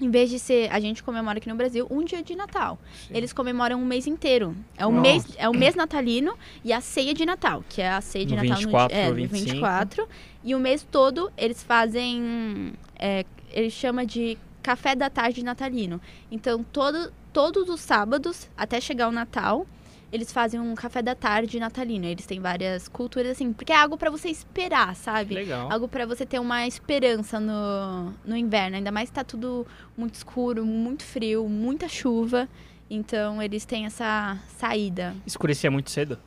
[0.00, 2.78] Em vez de ser, a gente comemora aqui no Brasil um dia de Natal.
[3.10, 4.56] Eles comemoram um mês inteiro.
[4.76, 5.02] É o Nossa.
[5.02, 8.36] mês, é o mês natalino e a ceia de Natal, que é a ceia de
[8.36, 9.44] No Natal 24 no, é, no 25.
[9.54, 10.08] 24.
[10.44, 12.74] E o mês todo eles fazem.
[12.96, 16.00] É, eles chama de café da tarde natalino.
[16.30, 19.64] Então, todo, todos os sábados, até chegar o Natal,
[20.12, 22.04] eles fazem um café da tarde natalino.
[22.04, 25.36] Eles têm várias culturas assim, porque é algo pra você esperar, sabe?
[25.36, 25.70] Legal.
[25.70, 28.74] Algo pra você ter uma esperança no, no inverno.
[28.74, 29.64] Ainda mais que tá tudo
[29.96, 32.48] muito escuro, muito frio, muita chuva.
[32.90, 35.14] Então eles têm essa saída.
[35.24, 36.18] Escurecia muito cedo?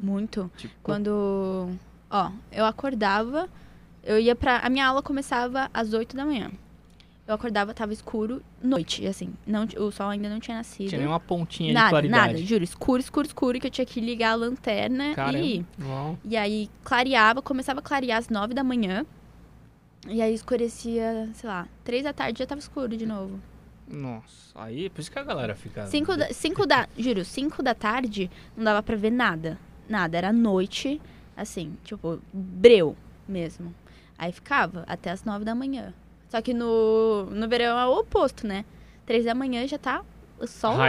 [0.00, 0.50] Muito.
[0.56, 1.70] Tipo, Quando.
[2.10, 3.48] Ó, eu acordava,
[4.02, 4.58] eu ia pra.
[4.58, 6.50] A minha aula começava às 8 da manhã.
[7.26, 9.34] Eu acordava, tava escuro, noite, assim.
[9.44, 10.88] Não, o sol ainda não tinha nascido.
[10.88, 12.32] tinha nenhuma pontinha de nada, claridade.
[12.34, 12.62] nada, juro.
[12.62, 15.38] Escuro, escuro, escuro, que eu tinha que ligar a lanterna Caramba.
[15.38, 15.66] e ir.
[15.82, 16.16] Uau.
[16.24, 19.04] E aí clareava, começava a clarear às nove da manhã.
[20.08, 23.40] E aí escurecia, sei lá, três da tarde já tava escuro de novo.
[23.88, 25.86] Nossa, aí por isso que a galera fica.
[25.86, 29.58] Cinco da, cinco da, juro, cinco da tarde não dava pra ver nada.
[29.88, 31.00] Nada, era noite,
[31.36, 32.96] assim, tipo, breu
[33.28, 33.74] mesmo.
[34.16, 35.92] Aí ficava até as nove da manhã.
[36.28, 38.64] Só que no, no verão é o oposto, né?
[39.04, 40.02] Três da manhã já tá
[40.38, 40.88] o sol lá.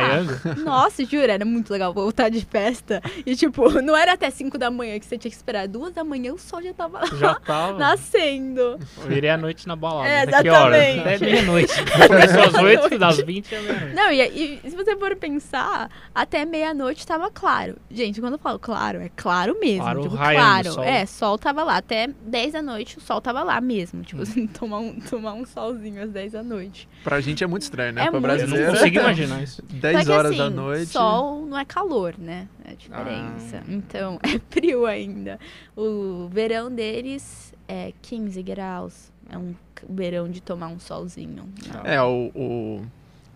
[0.63, 3.01] Nossa, juro, era muito legal voltar de festa.
[3.25, 5.68] E, tipo, não era até 5 da manhã que você tinha que esperar.
[5.68, 7.77] Duas da manhã o sol já tava Já tava.
[7.77, 8.62] nascendo.
[8.98, 10.08] Eu virei a noite na balada.
[10.10, 10.84] É, Até que horas?
[10.84, 11.16] exatamente.
[11.16, 11.74] Até meia-noite.
[12.08, 13.96] Começou às 8, das 20 é meia-noite.
[13.96, 17.78] Não, e, e se você for pensar, até meia-noite tava claro.
[17.89, 19.82] Gente, quando eu falo claro, é claro mesmo.
[19.84, 20.69] Claro, tipo, raiando claro.
[20.69, 20.84] o sol.
[20.84, 21.78] É, sol tava lá.
[21.78, 24.00] Até 10 da noite o sol tava lá mesmo.
[24.00, 24.04] Hum.
[24.04, 26.88] Tipo, assim, tomar, um, tomar um solzinho às 10 da noite.
[27.04, 28.06] Pra gente é muito estranho, né?
[28.06, 28.71] É pra muito Eu não brasileiro.
[28.74, 29.62] consigo imaginar isso.
[29.63, 30.86] 10 Só que, horas assim, da noite.
[30.91, 32.47] Sol não é calor, né?
[32.65, 33.58] É a diferença.
[33.62, 33.63] Ah.
[33.67, 35.39] Então, é frio ainda.
[35.76, 39.12] O verão deles é 15 graus.
[39.30, 39.54] É um
[39.89, 41.50] verão de tomar um solzinho.
[41.73, 41.82] Não.
[41.84, 42.86] É, o, o-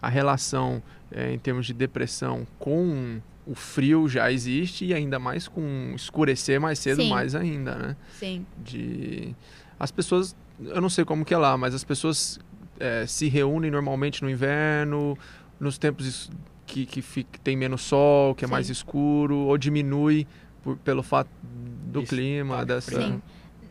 [0.01, 5.47] a relação é, em termos de depressão com o frio já existe e ainda mais
[5.47, 7.09] com escurecer mais cedo, Sim.
[7.09, 7.95] mais ainda, né?
[8.17, 8.45] Sim.
[8.63, 9.35] De
[9.79, 12.39] as pessoas, eu não sei como que é lá, mas as pessoas
[12.79, 15.17] é, se reúnem normalmente no inverno,
[15.61, 16.29] nos tempos
[16.65, 18.51] que, que fica- tem menos sol, que é Sim.
[18.51, 20.27] mais escuro, ou diminui
[20.63, 22.99] por- pelo fato do Isso, clima, dessa.
[23.01, 23.21] Sim.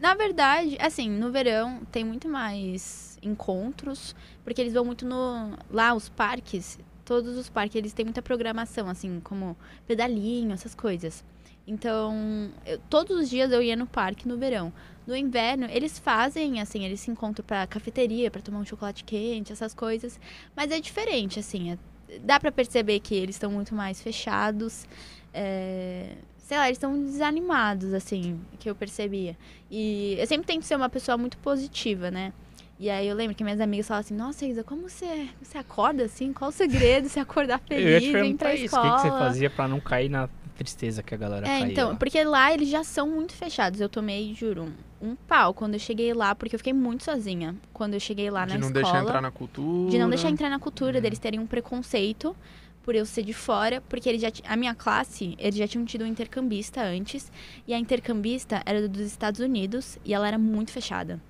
[0.00, 5.50] Na verdade, assim, no verão tem muito mais encontros, porque eles vão muito no.
[5.70, 11.22] Lá, os parques, todos os parques, eles têm muita programação, assim, como pedalinho, essas coisas.
[11.70, 14.72] Então, eu- todos os dias eu ia no parque no verão.
[15.06, 19.52] No inverno, eles fazem, assim, eles se encontram pra cafeteria, pra tomar um chocolate quente,
[19.52, 20.18] essas coisas.
[20.54, 21.72] Mas é diferente, assim.
[21.72, 21.78] é-
[22.24, 24.84] dá pra perceber que eles estão muito mais fechados.
[25.32, 29.36] é, sei lá, eles estão desanimados, assim, que eu percebia.
[29.70, 32.32] E eu sempre tento ser uma pessoa muito positiva, né?
[32.80, 36.02] E aí eu lembro que minhas amigas falavam assim, nossa, Isa, como você, você acorda
[36.04, 36.32] assim?
[36.32, 37.08] Qual o segredo?
[37.08, 38.62] Você acordar Eu ia feliz, te pra isso.
[38.64, 38.90] O escola?
[38.96, 40.28] que, que você fazia pra não cair na
[40.64, 43.80] tristeza que a galera É, caía então, porque lá eles já são muito fechados.
[43.80, 47.54] Eu tomei, juro, um, um pau quando eu cheguei lá, porque eu fiquei muito sozinha.
[47.72, 48.82] Quando eu cheguei lá de na não escola.
[48.84, 49.90] deixar entrar na cultura.
[49.90, 51.02] De não deixar entrar na cultura, Uhum.
[51.02, 52.36] deles terem um preconceito
[52.82, 56.02] por eu ser de fora, porque eles já a minha classe, eles já tinham tido
[56.02, 57.30] um intercambista antes,
[57.66, 61.20] e a intercambista era dos Estados Unidos e ela era muito fechada.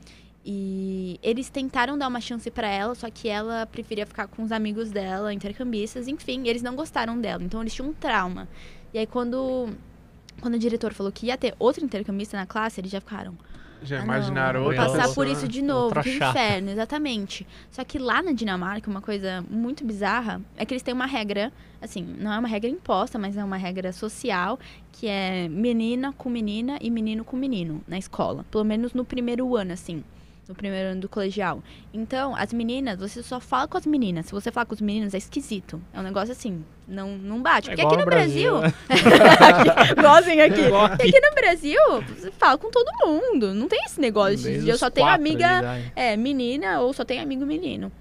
[0.44, 4.52] E eles tentaram dar uma chance pra ela, só que ela preferia ficar com os
[4.52, 8.48] amigos dela, intercambistas, enfim, eles não gostaram dela, então eles tinham um trauma.
[8.92, 9.68] E aí quando
[10.40, 13.34] quando o diretor falou que ia ter outro intercambista na classe, eles já ficaram
[13.82, 17.46] Já ah, imaginaram não, passar por isso de novo, que inferno, exatamente.
[17.70, 21.52] Só que lá na Dinamarca, uma coisa muito bizarra é que eles têm uma regra,
[21.80, 24.58] assim, não é uma regra imposta, mas é uma regra social,
[24.92, 28.44] que é menina com menina e menino com menino na escola.
[28.50, 30.02] Pelo menos no primeiro ano, assim.
[30.50, 31.62] No primeiro ano do colegial.
[31.94, 34.26] Então, as meninas, você só fala com as meninas.
[34.26, 35.80] Se você falar com os meninos, é esquisito.
[35.94, 37.70] É um negócio assim, não, não bate.
[37.70, 38.58] É Porque aqui no no Brasil.
[38.58, 40.60] Brasil, Igualzinho aqui.
[40.62, 41.80] Igual Porque aqui no Brasil,
[42.18, 43.54] você fala com todo mundo.
[43.54, 45.62] Não tem esse negócio de eu só tenho amiga
[45.94, 47.92] é, menina ou só tem amigo menino.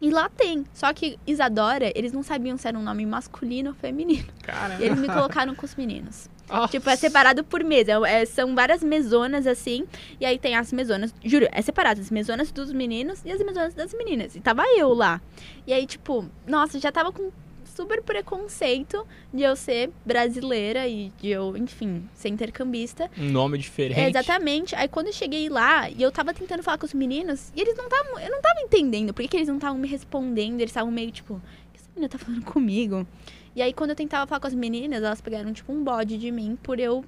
[0.00, 0.64] E lá tem.
[0.74, 4.26] Só que Isadora, eles não sabiam se era um nome masculino ou feminino.
[4.42, 4.78] Cara.
[4.80, 6.28] E eles me colocaram com os meninos.
[6.48, 6.68] Nossa.
[6.68, 7.92] Tipo, é separado por mesa.
[8.06, 9.84] É- são várias mesonas, assim.
[10.20, 11.14] E aí tem as mesonas.
[11.24, 12.00] Juro, é separado.
[12.00, 14.36] As mesonas dos meninos e as mesonas das meninas.
[14.36, 15.20] E tava eu lá.
[15.66, 17.30] E aí, tipo, nossa, já tava com
[17.74, 23.10] super preconceito de eu ser brasileira e de eu, enfim, ser intercambista.
[23.18, 23.98] Um nome diferente.
[23.98, 24.76] É, exatamente.
[24.76, 27.76] Aí quando eu cheguei lá e eu tava tentando falar com os meninos, e eles
[27.76, 28.20] não estavam.
[28.20, 30.60] Eu não tava entendendo por que, que eles não estavam me respondendo.
[30.60, 31.40] Eles estavam meio tipo, o
[31.72, 33.06] que essa menina tá falando comigo?
[33.54, 36.30] E aí quando eu tentava falar com as meninas, elas pegaram tipo um bode de
[36.32, 37.04] mim por eu.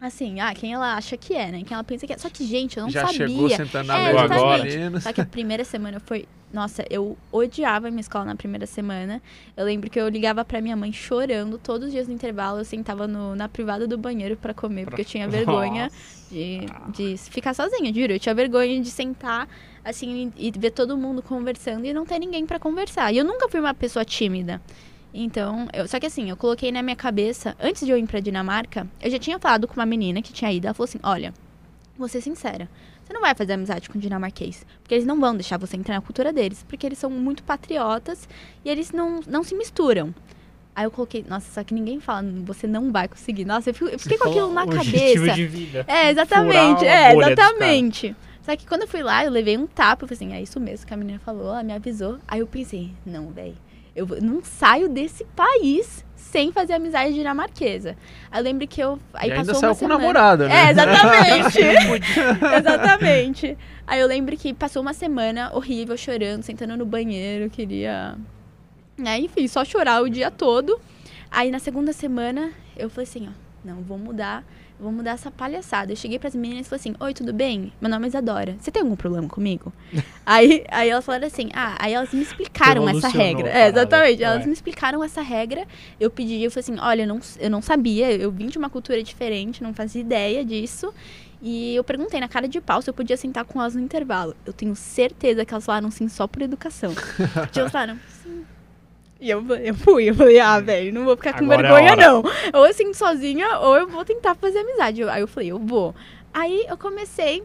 [0.00, 1.62] Assim, ah, quem ela acha que é, né?
[1.62, 2.16] Quem ela pensa que é.
[2.16, 3.28] Só que, gente, eu não Já sabia.
[3.28, 4.12] chegou sentando na É,
[4.64, 5.02] meninos.
[5.04, 6.26] Só que a primeira semana foi.
[6.52, 9.20] Nossa, eu odiava a minha escola na primeira semana.
[9.54, 12.58] Eu lembro que eu ligava pra minha mãe chorando todos os dias no intervalo.
[12.60, 15.90] Eu sentava no- na privada do banheiro pra comer, porque eu tinha vergonha
[16.30, 16.60] de,
[16.94, 18.14] de ficar sozinha, juro.
[18.14, 19.46] Eu tinha vergonha de sentar,
[19.84, 23.12] assim, e, e ver todo mundo conversando e não ter ninguém pra conversar.
[23.12, 24.60] E eu nunca fui uma pessoa tímida.
[25.12, 28.20] Então, eu, só que assim, eu coloquei na minha cabeça, antes de eu ir pra
[28.20, 30.66] Dinamarca, eu já tinha falado com uma menina que tinha ido.
[30.66, 31.34] Ela falou assim: Olha,
[31.98, 32.68] vou ser sincera.
[33.04, 34.64] Você não vai fazer amizade com dinamarquês.
[34.82, 36.64] Porque eles não vão deixar você entrar na cultura deles.
[36.68, 38.28] Porque eles são muito patriotas
[38.64, 40.14] e eles não, não se misturam.
[40.76, 43.44] Aí eu coloquei, nossa, só que ninguém fala, você não vai conseguir.
[43.44, 45.34] Nossa, eu, fico- eu fiquei com aquilo na cabeça.
[45.34, 45.84] de vida.
[45.88, 46.84] É, exatamente.
[46.86, 48.16] É, exatamente.
[48.42, 50.04] Só que quando eu fui lá, eu levei um tapa.
[50.04, 52.18] Eu falei assim, é isso mesmo que a menina falou, ela me avisou.
[52.28, 53.56] Aí eu pensei, não, velho,
[53.94, 57.96] eu não saio desse país sem fazer amizade dinamarquesa.
[58.30, 58.98] Aí eu lembro que eu.
[59.14, 60.66] Aí e ainda passou saiu uma com namorada, né?
[60.66, 61.58] É, exatamente.
[62.58, 63.58] Exatamente.
[63.86, 68.16] Aí eu lembro que passou uma semana horrível, chorando, sentando no banheiro, queria.
[68.96, 70.80] Né, enfim, só chorar o dia todo.
[71.30, 73.32] Aí na segunda semana eu falei assim, ó,
[73.64, 74.44] não, vou mudar,
[74.80, 75.92] vou mudar essa palhaçada.
[75.92, 77.72] Eu cheguei pras meninas e falei assim, oi, tudo bem?
[77.80, 78.56] Meu nome é Isadora.
[78.58, 79.72] Você tem algum problema comigo?
[80.24, 83.48] aí, aí elas falaram assim, ah, aí elas me explicaram essa regra.
[83.48, 84.22] É, exatamente.
[84.22, 84.46] Elas vai.
[84.46, 85.66] me explicaram essa regra.
[85.98, 88.70] Eu pedi, eu falei assim, olha, eu não, eu não sabia, eu vim de uma
[88.70, 90.92] cultura diferente, não fazia ideia disso.
[91.42, 94.36] E eu perguntei na cara de pau se eu podia sentar com elas no intervalo.
[94.44, 96.92] Eu tenho certeza que elas falaram sim só por educação.
[97.48, 97.98] Tipo, elas falaram.
[99.20, 101.92] E eu, eu fui, eu falei, ah, velho, não vou ficar com Agora é vergonha,
[101.92, 102.06] hora.
[102.06, 102.24] não.
[102.60, 105.02] Ou eu sinto sozinha, ou eu vou tentar fazer amizade.
[105.04, 105.94] Aí eu falei, eu vou.
[106.32, 107.42] Aí eu comecei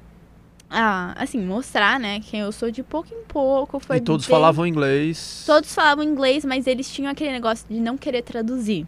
[0.69, 3.79] a, assim, mostrar, né, quem eu sou de pouco em pouco.
[3.79, 5.43] Foi E todos bem- falavam inglês.
[5.45, 8.87] Todos falavam inglês, mas eles tinham aquele negócio de não querer traduzir.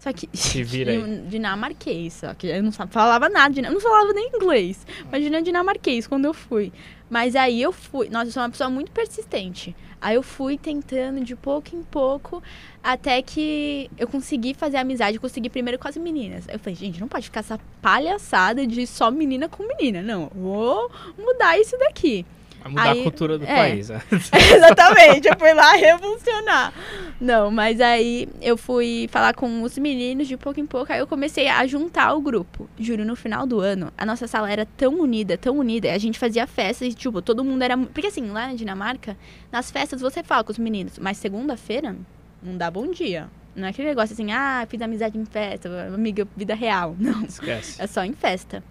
[0.00, 0.28] Só que.
[0.34, 1.20] Se vira aí.
[1.28, 4.84] Dinamarquês, só que eu não falava nada, eu não falava nem inglês.
[5.08, 6.72] Imagina dinamarquês quando eu fui.
[7.08, 8.08] Mas aí eu fui.
[8.08, 9.74] Nossa, eu sou uma pessoa muito persistente.
[10.00, 12.42] Aí eu fui tentando de pouco em pouco,
[12.82, 15.18] até que eu consegui fazer amizade.
[15.18, 16.46] Consegui primeiro com as meninas.
[16.48, 20.02] Eu falei, gente, não pode ficar essa palhaçada de só menina com menina.
[20.02, 22.26] Não, vou mudar isso daqui.
[22.60, 23.54] Vai mudar Aí- a cultura do é.
[23.54, 23.88] país.
[23.88, 24.00] né?
[24.56, 26.72] Exatamente, eu fui lá revolucionar.
[27.20, 31.06] Não, mas aí eu fui falar com os meninos de pouco em pouco, aí eu
[31.06, 32.68] comecei a juntar o grupo.
[32.78, 36.18] Juro, no final do ano, a nossa sala era tão unida, tão unida, a gente
[36.18, 37.76] fazia festas e, tipo, todo mundo era.
[37.76, 39.16] Porque assim, lá na Dinamarca,
[39.50, 41.96] nas festas você fala com os meninos, mas segunda-feira
[42.42, 43.28] não dá bom dia.
[43.54, 46.94] Não é aquele negócio assim, ah, fiz amizade em festa, amiga, vida real.
[47.00, 47.22] Não.
[47.24, 47.80] Esquece.
[47.80, 48.62] É só em festa.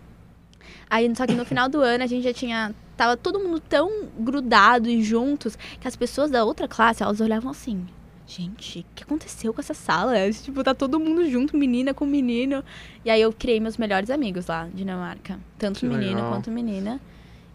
[0.96, 2.74] Aí, só que no final do ano a gente já tinha.
[2.96, 7.52] Tava todo mundo tão grudado e juntos que as pessoas da outra classe, elas olhavam
[7.52, 7.86] assim.
[8.26, 10.14] Gente, o que aconteceu com essa sala?
[10.32, 12.64] Tipo, tá todo mundo junto, menina com menino.
[13.04, 15.38] E aí eu criei meus melhores amigos lá, Dinamarca.
[15.60, 16.32] Tanto Que menino legal.
[16.32, 17.02] quanto menina.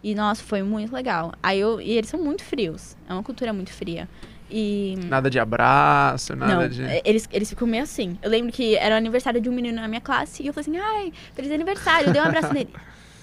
[0.05, 1.33] E, nossa, foi muito legal.
[1.43, 1.81] Aí eu.
[1.81, 2.95] E eles são muito frios.
[3.09, 4.07] É uma cultura muito fria.
[4.51, 4.97] E.
[5.09, 6.83] Nada de abraço, nada Não, de.
[6.83, 8.19] é, eles, eles ficam meio assim.
[8.21, 10.69] Eu lembro que era o aniversário de um menino na minha classe e eu falei
[10.69, 12.09] assim, ai, feliz aniversário.
[12.09, 12.69] Eu dei um abraço nele.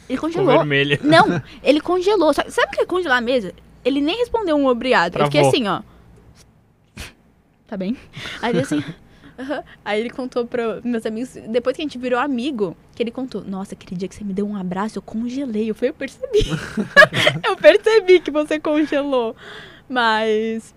[0.09, 0.57] Ele congelou.
[0.57, 0.99] vermelho.
[1.03, 2.33] Não, ele congelou.
[2.33, 3.51] Sabe o que é congelar mesmo?
[3.83, 5.17] Ele nem respondeu um obrigado.
[5.17, 5.49] Eu fiquei Travou.
[5.49, 5.81] assim, ó.
[7.67, 7.97] Tá bem?
[8.41, 8.83] Aí ele assim.
[9.37, 9.63] aham.
[9.83, 13.43] Aí ele contou pra meus amigos, depois que a gente virou amigo, que ele contou,
[13.43, 15.69] nossa, aquele dia que você me deu um abraço, eu congelei.
[15.69, 16.45] Eu falei, eu percebi.
[17.45, 19.35] eu percebi que você congelou.
[19.89, 20.73] Mas.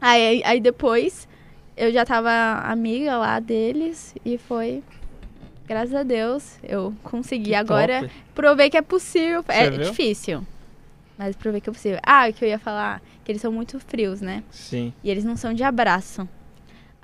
[0.00, 1.26] Aí, aí depois
[1.76, 2.30] eu já tava
[2.64, 4.82] amiga lá deles e foi.
[5.66, 7.54] Graças a Deus, eu consegui.
[7.54, 8.12] Agora Top.
[8.34, 9.44] provei que é possível.
[9.48, 9.90] é viu?
[9.90, 10.46] difícil.
[11.18, 11.98] Mas provei que é possível.
[12.02, 14.44] Ah, o que eu ia falar, que eles são muito frios, né?
[14.50, 14.92] Sim.
[15.02, 16.28] E eles não são de abraço.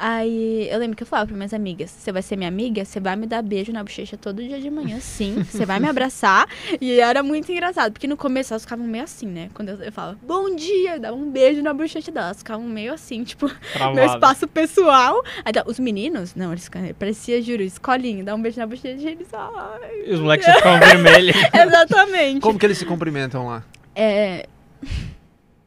[0.04, 2.84] Aí eu lembro que eu falava para minhas amigas: você vai ser minha amiga?
[2.84, 5.36] Você vai me dar beijo na bochecha todo dia de manhã, sim.
[5.48, 6.48] Você vai me abraçar.
[6.80, 9.48] E era muito engraçado, porque no começo elas ficavam meio assim, né?
[9.54, 12.30] Quando eu, eu falava bom dia, dava um beijo na bochecha delas.
[12.30, 13.94] Elas ficavam meio assim, tipo, Travado.
[13.94, 15.22] meu espaço pessoal.
[15.44, 19.12] Aí, tá, os meninos, não, eles parecia, juro, escolinho, dar um beijo na bochecha e
[19.12, 19.28] eles.
[19.32, 20.02] Ai.
[20.06, 21.36] E os moleques já ficavam vermelhos.
[21.54, 22.40] Exatamente.
[22.40, 23.62] Como que eles se cumprimentam lá?
[23.94, 24.46] É.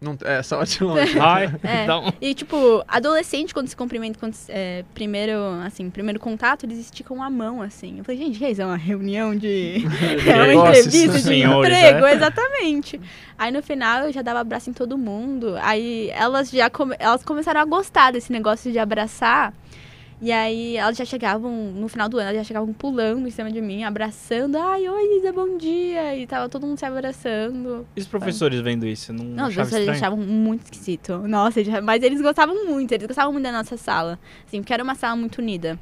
[0.01, 1.17] Não, é, só de longe.
[1.19, 1.84] Ai, É.
[1.84, 2.13] então.
[2.21, 5.34] E, tipo, adolescente, quando se cumprimenta, quando, é, primeiro,
[5.65, 7.97] assim, primeiro contato, eles esticam a mão, assim.
[7.99, 8.62] Eu falei, gente, que é isso?
[8.62, 9.86] É uma reunião de...
[10.27, 10.86] é uma Negócios.
[10.88, 12.13] entrevista de Senhores, emprego, é.
[12.13, 13.01] exatamente.
[13.38, 15.55] Aí, no final, eu já dava abraço em todo mundo.
[15.62, 19.53] Aí, elas já come- elas começaram a gostar desse negócio de abraçar.
[20.21, 23.51] E aí, elas já chegavam, no final do ano, elas já chegavam pulando em cima
[23.51, 24.58] de mim, abraçando.
[24.58, 26.15] Ai, oi, Isa, bom dia.
[26.17, 27.86] E tava todo mundo se abraçando.
[27.95, 29.12] E os professores vendo isso?
[29.12, 31.17] Não, Não, os professores achavam muito esquisito.
[31.28, 34.17] Nossa, mas eles gostavam muito, eles gostavam muito da nossa sala.
[34.47, 35.78] Assim, porque era uma sala muito unida.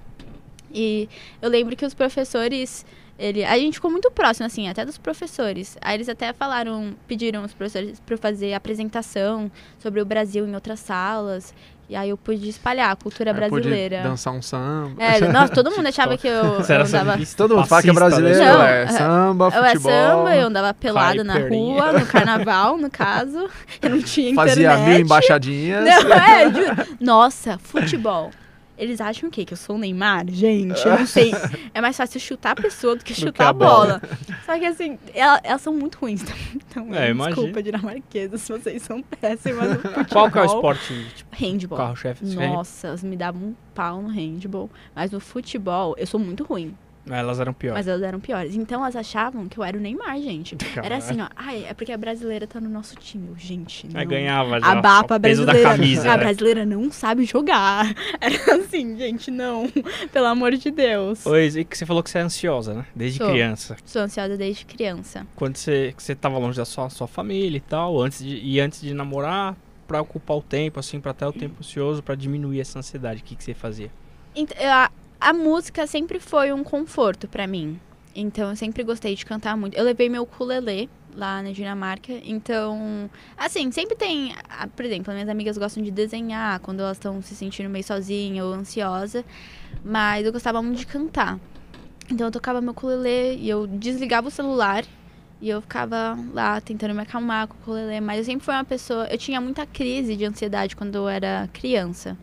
[0.74, 1.08] E
[1.42, 2.86] eu lembro que os professores.
[3.20, 5.78] Ele, a gente ficou muito próximo, assim, até dos professores.
[5.80, 10.80] Aí eles até falaram, pediram os professores para fazer apresentação sobre o Brasil em outras
[10.80, 11.54] salas.
[11.90, 14.02] E aí eu pude espalhar a cultura brasileira.
[14.02, 15.02] dançar um samba.
[15.04, 17.20] É, nossa, todo mundo achava que eu, eu andava.
[17.36, 18.00] Todo mundo fala que é né?
[18.00, 19.92] brasileiro, Não, é é- samba, Eu é futebol.
[19.92, 23.50] samba, eu andava pelada na rua, no carnaval, no caso.
[23.82, 24.90] Eu não tinha Fazia internet.
[24.90, 25.84] mil embaixadinhas.
[25.84, 26.88] Não, é, juro.
[27.00, 28.32] Nossa, futebol.
[28.78, 29.46] Eles acham o quê?
[29.46, 30.26] Que eu sou o Neymar?
[30.30, 31.32] Gente, eu não sei.
[31.74, 34.02] É mais fácil chutar a pessoa do que Do chutar que a a bola.
[34.46, 36.24] Só que assim, ela- elas, são muito ruins.
[36.56, 39.78] Então, É, desculpa, dinamarquesa, se vocês são péssimas.
[40.12, 41.78] Qual que é o esporte, tipo, Handball.
[41.78, 42.26] carro-chefe?
[42.26, 44.70] do Nossa, elas me davam um pau no handball.
[44.96, 46.76] Mas no futebol, eu sou muito ruim.
[47.10, 47.80] Elas eram piores.
[47.80, 48.56] Mas elas eram piores.
[48.56, 50.56] Então elas achavam que eu era o Neymar, gente.
[50.74, 50.96] Era Caralho.
[50.96, 51.28] assim, ó.
[51.36, 53.28] Ai, é porque a brasileira tá no nosso time.
[53.28, 54.00] Eu, gente, não.
[54.00, 54.72] Aí ganhava já.
[54.72, 55.62] A da brasileira.
[55.70, 56.12] camisa.
[56.12, 56.24] a né?
[56.24, 57.94] brasileira não sabe jogar.
[58.22, 59.70] Era assim, gente, não.
[60.12, 61.26] Pelo amor de Deus.
[61.26, 62.86] Oi, e que você falou que você é ansiosa, né?
[62.96, 63.30] Desde Sou.
[63.30, 63.76] criança.
[63.86, 65.28] Sou ansiosa desde criança.
[65.36, 68.82] Quando você, você tava longe da sua, sua família e tal, antes de, e antes
[68.82, 69.56] de namorar,
[69.88, 73.24] pra ocupar o tempo, assim, pra ter o tempo ocioso, pra diminuir essa ansiedade, o
[73.24, 73.92] que, que você fazia?
[74.36, 74.90] Ent- a,
[75.24, 77.80] a música sempre foi um conforto pra mim.
[78.14, 79.74] Então eu sempre gostei de cantar muito.
[79.74, 82.12] Eu levei meu ukulele lá na Dinamarca.
[82.26, 86.98] Então, assim, sempre tem, ah, por exemplo, as minhas amigas gostam de desenhar quando elas
[86.98, 89.24] estão se sentindo meio sozinha ou ansiosa,
[89.84, 91.40] mas eu gostava muito de cantar.
[92.12, 94.84] Então eu tocava meu ukulele e eu desligava o celular
[95.40, 98.66] e eu ficava lá tentando me acalmar com o ukulele, mas eu sempre fui uma
[98.66, 102.18] pessoa, eu tinha muita crise de ansiedade quando eu era criança.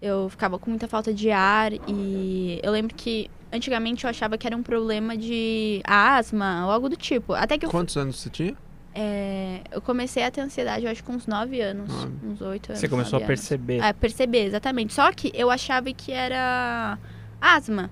[0.00, 4.46] Eu ficava com muita falta de ar e eu lembro que antigamente eu achava que
[4.46, 7.32] era um problema de asma ou algo do tipo.
[7.32, 8.56] Até que eu, Quantos anos você tinha?
[8.94, 11.88] é, eu comecei a ter ansiedade, eu acho, com uns 9 anos.
[11.88, 12.12] Nove.
[12.26, 12.80] Uns 8 anos.
[12.80, 13.80] Você começou a perceber.
[13.80, 14.92] É, perceber, exatamente.
[14.92, 16.98] Só que eu achava que era
[17.40, 17.90] asma.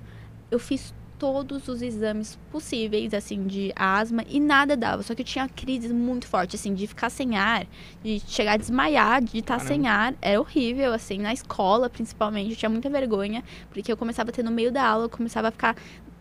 [0.51, 5.03] Eu fiz todos os exames possíveis, assim, de asma e nada dava.
[5.03, 7.67] Só que eu tinha crises muito fortes, assim, de ficar sem ar,
[8.03, 9.69] de chegar a desmaiar, de estar Caramba.
[9.75, 10.15] sem ar.
[10.21, 12.51] Era horrível, assim, na escola, principalmente.
[12.51, 15.49] Eu tinha muita vergonha, porque eu começava a ter no meio da aula, eu começava
[15.49, 15.75] a ficar.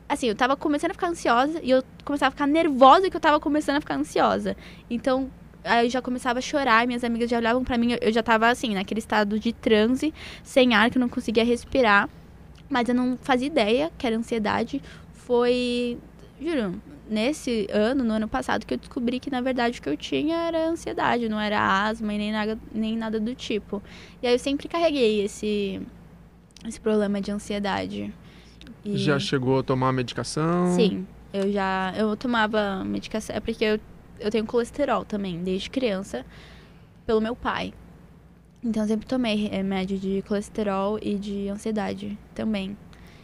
[0.08, 3.22] Assim, eu tava começando a ficar ansiosa e eu começava a ficar nervosa que eu
[3.22, 4.56] tava começando a ficar ansiosa.
[4.90, 5.30] Então,
[5.64, 8.22] aí eu já começava a chorar, minhas amigas já olhavam pra mim, eu- eu já
[8.22, 12.08] tava assim, naquele estado de transe, sem ar, que eu não conseguia respirar.
[12.70, 14.82] Mas eu não fazia ideia que era ansiedade.
[15.14, 15.98] Foi,
[16.42, 19.98] juro, nesse ano, no ano passado, que eu descobri que na verdade o que eu
[19.98, 23.82] tinha era ansiedade, não era asma e nem nada, nem nada do tipo.
[24.22, 25.82] E aí eu sempre carreguei esse,
[26.68, 28.14] esse problema de ansiedade.
[28.84, 30.66] E- Já chegou a tomar medicação?
[30.76, 31.94] Sim, eu já.
[31.98, 33.36] Eu tomava medicação.
[33.36, 33.80] É porque eu,
[34.20, 36.26] eu tenho colesterol também, desde criança,
[37.06, 37.74] pelo meu pai.
[38.66, 42.76] Então eu sempre tomei remédio de colesterol e de ansiedade também.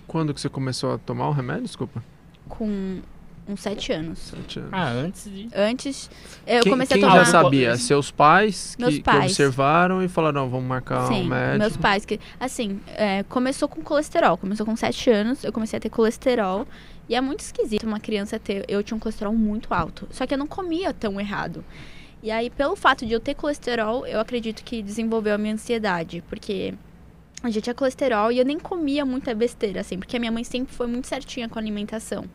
[0.08, 1.64] Quando que você começou a tomar o remédio?
[1.64, 2.04] Desculpa.
[2.48, 3.00] Com
[3.48, 4.20] uns sete anos.
[4.20, 4.70] Sete anos.
[4.72, 5.50] Ah, antes de.
[5.56, 6.10] Antes,
[6.46, 7.26] eu quem comecei quem a tomar.
[7.26, 7.76] já sabia?
[7.78, 9.24] Seus pais que, Meus que pais.
[9.32, 11.58] observaram e falaram, não, vamos marcar um Sim, médico.
[11.58, 15.80] meus pais que assim, é, começou com colesterol, começou com 7 anos, eu comecei a
[15.80, 16.68] ter colesterol
[17.10, 20.34] e é muito esquisito uma criança ter, eu tinha um colesterol muito alto, só que
[20.34, 21.64] eu não comia tão errado.
[22.24, 26.24] E aí, pelo fato de eu ter colesterol, eu acredito que desenvolveu a minha ansiedade,
[26.30, 26.74] porque
[27.44, 30.44] eu já tinha colesterol e eu nem comia muita besteira, assim, porque a minha mãe
[30.44, 32.26] sempre foi muito certinha com a alimentação.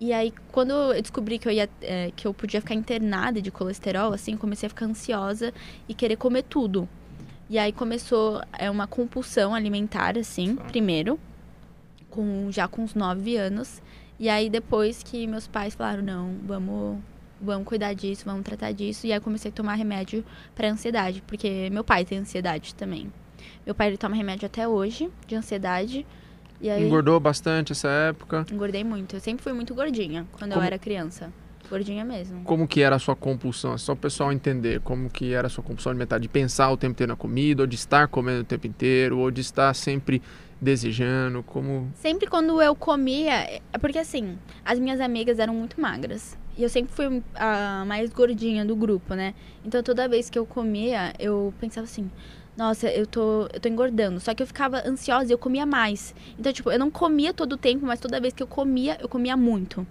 [0.00, 3.50] E aí, quando eu descobri que eu, ia, é, que eu podia ficar internada de
[3.50, 5.54] colesterol, assim, comecei a ficar ansiosa
[5.88, 6.88] e querer comer tudo.
[7.48, 11.20] E aí começou é, uma compulsão alimentar, assim, primeiro,
[12.10, 13.80] com, já com uns 9 anos.
[14.18, 16.98] E aí depois que meus pais falaram, não, vamos,
[17.40, 19.06] vamos cuidar disso, vamos tratar disso.
[19.06, 23.12] E aí eu comecei a tomar remédio para ansiedade, porque meu pai tem ansiedade também.
[23.66, 26.06] Meu pai ele toma remédio até hoje de ansiedade.
[26.60, 28.46] E aí Engordou bastante essa época.
[28.50, 29.16] engordei muito.
[29.16, 31.32] Eu sempre fui muito gordinha quando Como- eu era criança.
[31.68, 32.42] Gordinha mesmo.
[32.44, 33.72] Como que era a sua compulsão?
[33.72, 36.18] É Só o pessoal entender como que era a sua compulsão alimentar.
[36.18, 39.30] De pensar o tempo inteiro na comida, ou de estar comendo o tempo inteiro, ou
[39.30, 40.20] de estar sempre
[40.60, 41.90] desejando, como...
[41.94, 46.38] Sempre quando eu comia, é porque assim, as minhas amigas eram muito magras.
[46.56, 49.34] E eu sempre fui a mais gordinha do grupo, né?
[49.64, 52.08] Então toda vez que eu comia, eu pensava assim,
[52.56, 54.20] nossa, eu tô, eu tô engordando.
[54.20, 56.14] Só que eu ficava ansiosa e eu comia mais.
[56.38, 59.08] Então, tipo, eu não comia todo o tempo, mas toda vez que eu comia, eu
[59.08, 59.86] comia muito.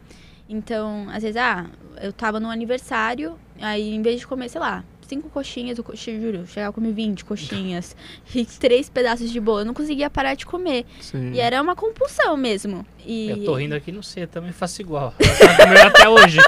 [0.47, 1.69] Então, às vezes, ah,
[2.01, 5.95] eu tava no aniversário, aí em vez de comer, sei lá, cinco coxinhas, eu, eu
[6.21, 7.95] juro, eu chegava a comer 20 coxinhas
[8.33, 9.59] e três pedaços de bolo.
[9.59, 10.85] Eu não conseguia parar de comer.
[10.99, 11.31] Sim.
[11.33, 12.85] E era uma compulsão mesmo.
[13.05, 13.29] E...
[13.29, 15.13] Eu tô rindo aqui, não sei, eu também faço igual.
[15.19, 16.39] Eu até hoje.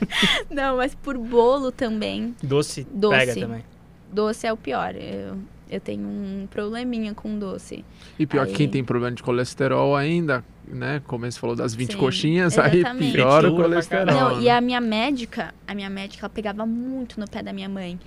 [0.50, 2.34] Não, mas por bolo também.
[2.42, 3.16] Doce, Doce.
[3.18, 3.64] pega também.
[4.12, 4.94] Doce é o pior.
[4.94, 5.38] Eu,
[5.70, 7.84] eu tenho um probleminha com doce.
[8.18, 11.02] E pior que Aí- quem tem problema de colesterol ainda, né?
[11.06, 13.12] Como você falou das 20 Sim, coxinhas, aí exatamente.
[13.12, 14.06] piora o colesterol.
[14.06, 14.34] caralho.
[14.36, 17.68] Não, e a minha médica, a minha médica, ela pegava muito no pé da minha
[17.68, 17.98] mãe.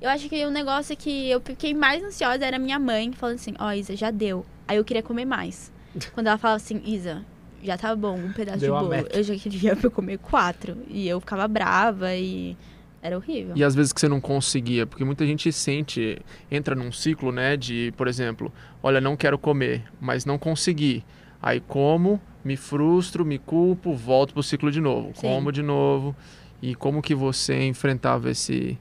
[0.00, 3.12] Eu acho que o negócio é que eu fiquei mais ansiosa era a minha mãe
[3.12, 4.44] falando assim, ó, Isa, já deu.
[4.68, 5.72] Aí eu queria comer mais.
[6.12, 7.24] Quando ela falava assim, Isa,
[7.62, 8.94] já tá bom, um pedaço Deu de bolo.
[9.10, 10.76] Eu já queria pra comer quatro.
[10.88, 12.56] E eu ficava brava e
[13.02, 13.54] era horrível.
[13.56, 16.18] E às vezes que você não conseguia, porque muita gente sente,
[16.50, 18.52] entra num ciclo, né, de, por exemplo,
[18.82, 21.04] olha, não quero comer, mas não consegui.
[21.40, 25.22] Aí como, me frustro, me culpo, volto pro ciclo de novo, Sim.
[25.22, 26.14] como de novo.
[26.62, 28.78] E como que você enfrentava esse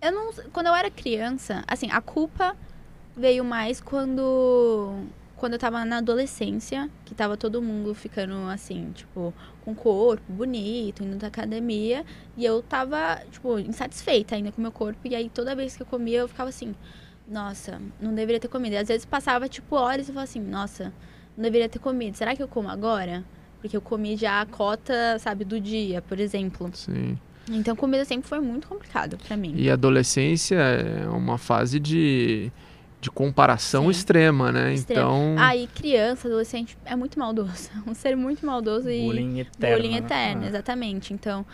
[0.00, 2.56] Eu não, quando eu era criança, assim, a culpa
[3.16, 9.34] veio mais quando quando eu tava na adolescência, que tava todo mundo ficando assim, tipo,
[9.62, 14.72] com corpo bonito, indo da academia, e eu tava, tipo, insatisfeita ainda com o meu
[14.72, 16.74] corpo, e aí toda vez que eu comia eu ficava assim,
[17.28, 18.74] nossa, não deveria ter comido.
[18.74, 20.92] E às vezes passava tipo horas e eu falava assim, nossa,
[21.36, 22.16] não deveria ter comido.
[22.16, 23.24] Será que eu como agora?
[23.60, 26.70] Porque eu comi já a cota, sabe, do dia, por exemplo.
[26.74, 27.18] Sim.
[27.50, 29.54] Então comida sempre foi muito complicado pra mim.
[29.56, 32.50] E a adolescência é uma fase de,
[33.00, 33.90] de comparação Sim.
[33.90, 34.74] extrema, né?
[34.74, 35.00] Extremo.
[35.00, 37.70] Então, Aí, criança, adolescente, é muito maldoso.
[37.86, 39.76] Um ser muito maldoso e Bullying eterno.
[39.76, 39.98] bullying né?
[39.98, 40.48] eterno, Ah.
[40.48, 41.12] exatamente.
[41.14, 41.46] Então,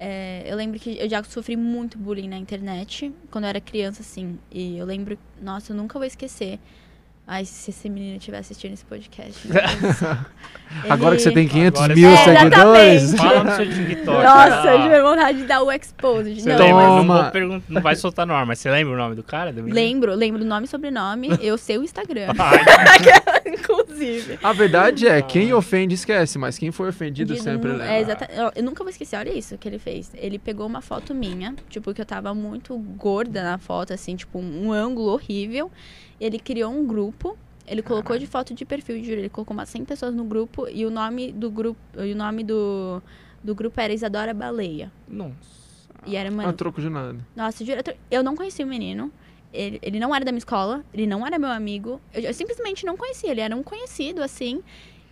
[0.00, 4.00] é, eu lembro que eu já sofri muito bullying na internet quando eu era criança,
[4.02, 4.38] assim.
[4.50, 6.58] E eu lembro, nossa, eu nunca vou esquecer.
[7.28, 9.40] Ai, se esse menino estiver assistindo esse podcast.
[9.48, 9.60] Deus.
[10.88, 13.14] agora que você Ele- tem 500 Agora mil É, seguidores.
[13.16, 14.22] Fala no seu TikTok.
[14.24, 14.82] Nossa, eu ah.
[14.82, 16.40] tive vontade de dar o expose.
[16.40, 17.02] Você Não, lembra?
[17.24, 19.52] Não, pergun- não vai soltar no ar, mas você lembra o nome do cara?
[19.52, 21.30] do lembro, lembro nome e sobrenome.
[21.42, 22.28] Eu sei o Instagram,
[23.44, 24.38] inclusive.
[24.42, 27.86] a verdade é, quem ofende esquece, mas quem foi ofendido De- sempre lembra.
[27.92, 30.10] É, exata- eu- Eu nunca vou esquecer, olha isso que ele fez.
[30.14, 34.38] Ele pegou uma foto minha, tipo, que eu tava muito gorda na foto, assim, tipo,
[34.38, 35.70] um, um ângulo horrível.
[36.20, 39.84] Ele criou um grupo, ele colocou de foto de perfil, juro, ele colocou umas 100
[39.84, 43.02] pessoas no grupo e o nome do grupo, e o nome do,
[43.42, 44.90] do grupo era Isadora Baleia.
[45.08, 45.34] Nossa.
[46.06, 47.16] E era, A mano, troco de nada.
[47.34, 49.10] nossa, juro, eu não conhecia o menino.
[49.52, 52.00] Ele, ele não era da minha escola, ele não era meu amigo.
[52.12, 54.62] Eu, eu simplesmente não conhecia, ele era um conhecido, assim.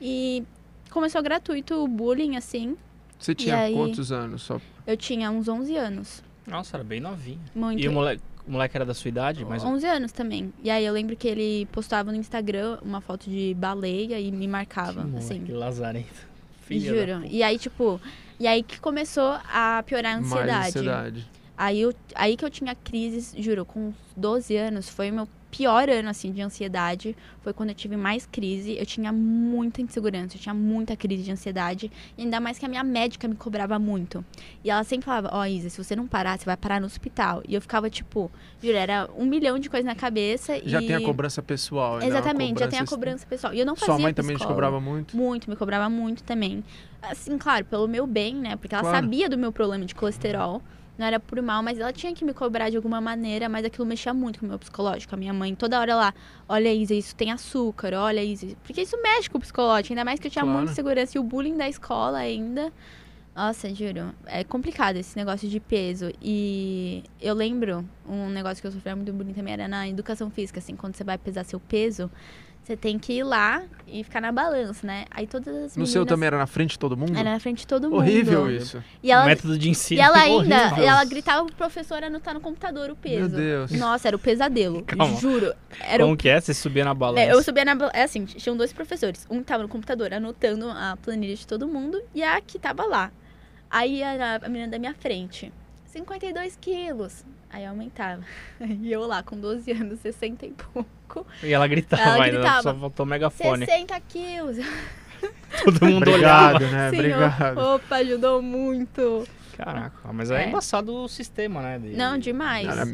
[0.01, 0.45] E
[0.91, 2.77] começou gratuito o bullying, assim.
[3.19, 3.75] Você tinha aí?
[3.75, 4.43] quantos anos?
[4.43, 4.61] Só...
[4.87, 6.23] Eu tinha uns 11 anos.
[6.47, 7.41] Nossa, era bem novinho.
[7.55, 7.83] Muito.
[7.83, 9.45] E o moleque, o moleque era da sua idade?
[9.45, 10.53] Mas 11 anos também.
[10.63, 14.47] E aí eu lembro que ele postava no Instagram uma foto de baleia e me
[14.49, 15.35] marcava, Que assim.
[15.41, 16.35] moleque lazarento.
[16.67, 17.27] Filha Juro.
[17.27, 18.01] E aí, tipo,
[18.41, 20.69] e aí que começou a piorar a Mais ansiedade.
[20.69, 21.31] ansiedade.
[21.57, 25.29] Aí, eu, aí que eu tinha crises, juro, com uns 12 anos, foi o meu
[25.57, 27.17] pior ano, assim, de ansiedade.
[27.41, 28.77] Foi quando eu tive mais crise.
[28.77, 31.93] Eu tinha muita insegurança, eu tinha muita crise de ansiedade.
[32.19, 34.25] E ainda mais que a minha médica me cobrava muito.
[34.65, 37.43] E ela sempre falava, ó, Isa, se você não parar, você vai parar no hospital.
[37.49, 40.61] E eu ficava, tipo, juro, era um milhão de coisas na cabeça.
[40.69, 40.87] Já e...
[40.89, 41.99] tem a cobrança pessoal.
[41.99, 42.07] né?
[42.07, 43.55] Exatamente, já tem a cobrança- pessoal.
[43.55, 45.17] E eu não fazia Sua mãe também te cobrava muito?
[45.17, 46.65] Muito, me cobrava muito também.
[47.01, 48.57] Assim, claro, pelo meu bem, né?
[48.57, 48.97] Porque ela Claro.
[49.05, 50.61] sabia do meu problema de colesterol.
[50.97, 53.85] Não era por mal, mas ela tinha que me cobrar de alguma maneira, mas aquilo
[53.85, 55.13] mexia muito com o meu psicológico.
[55.15, 56.15] A minha mãe, toda hora lá,
[56.49, 58.49] olha, Isa, isso tem açúcar, olha, Isa.
[58.63, 60.59] Porque isso mexe com o psicológico, ainda mais que eu tinha Claro.
[60.59, 61.19] muita segurança.
[61.19, 62.73] E o bullying da escola ainda.
[63.35, 66.13] Nossa, juro, é complicado esse negócio de peso.
[66.23, 70.61] E eu lembro, um negócio que eu sofria muito bullying também era na educação física,
[70.61, 72.09] assim, quando você vai pesar seu peso,
[72.65, 75.05] você tem que ir lá e ficar na balança, né?
[75.11, 75.91] Aí todas as No meninas...
[75.91, 77.17] seu também era na frente de todo mundo?
[77.17, 77.99] Era na frente de todo mundo.
[77.99, 78.83] Horrível isso.
[79.03, 80.01] E ela, Método de ensino.
[80.01, 80.85] e ela ainda, horrível.
[80.85, 83.29] ela gritava pro professor anotar no computador o peso.
[83.37, 83.71] Meu Deus.
[83.73, 84.83] Nossa, era o pesadelo.
[84.89, 85.15] Calma.
[85.21, 85.53] Juro.
[85.79, 86.17] Era Como o...
[86.17, 86.41] que é?
[86.41, 87.21] Você subia na balança.
[87.21, 87.75] É, eu subia na.
[87.75, 89.27] bal- É assim, tinham dois professores.
[89.31, 93.13] Um tava no computador anotando a planilha de todo mundo e a que tava lá.
[93.71, 95.53] Aí era a menina da minha frente.
[95.95, 97.25] 52 quilos.
[97.51, 98.23] Aí eu aumentava.
[98.61, 101.27] E eu lá, com 12 anos, 60 e pouco.
[101.43, 102.63] E ela gritava, Ela ainda, gritava.
[102.63, 103.65] só faltou megafone.
[103.65, 104.57] 60 quilos.
[105.65, 106.57] Todo mundo olhava.
[106.57, 106.91] Obrigado, né?
[106.91, 107.59] Sim, Obrigado.
[107.59, 109.27] Opa, ajudou muito.
[109.57, 110.49] Caraca, mas é, É.
[110.49, 111.79] embaçado o sistema, né?
[111.79, 112.67] de- Não, demais.
[112.67, 112.85] Era,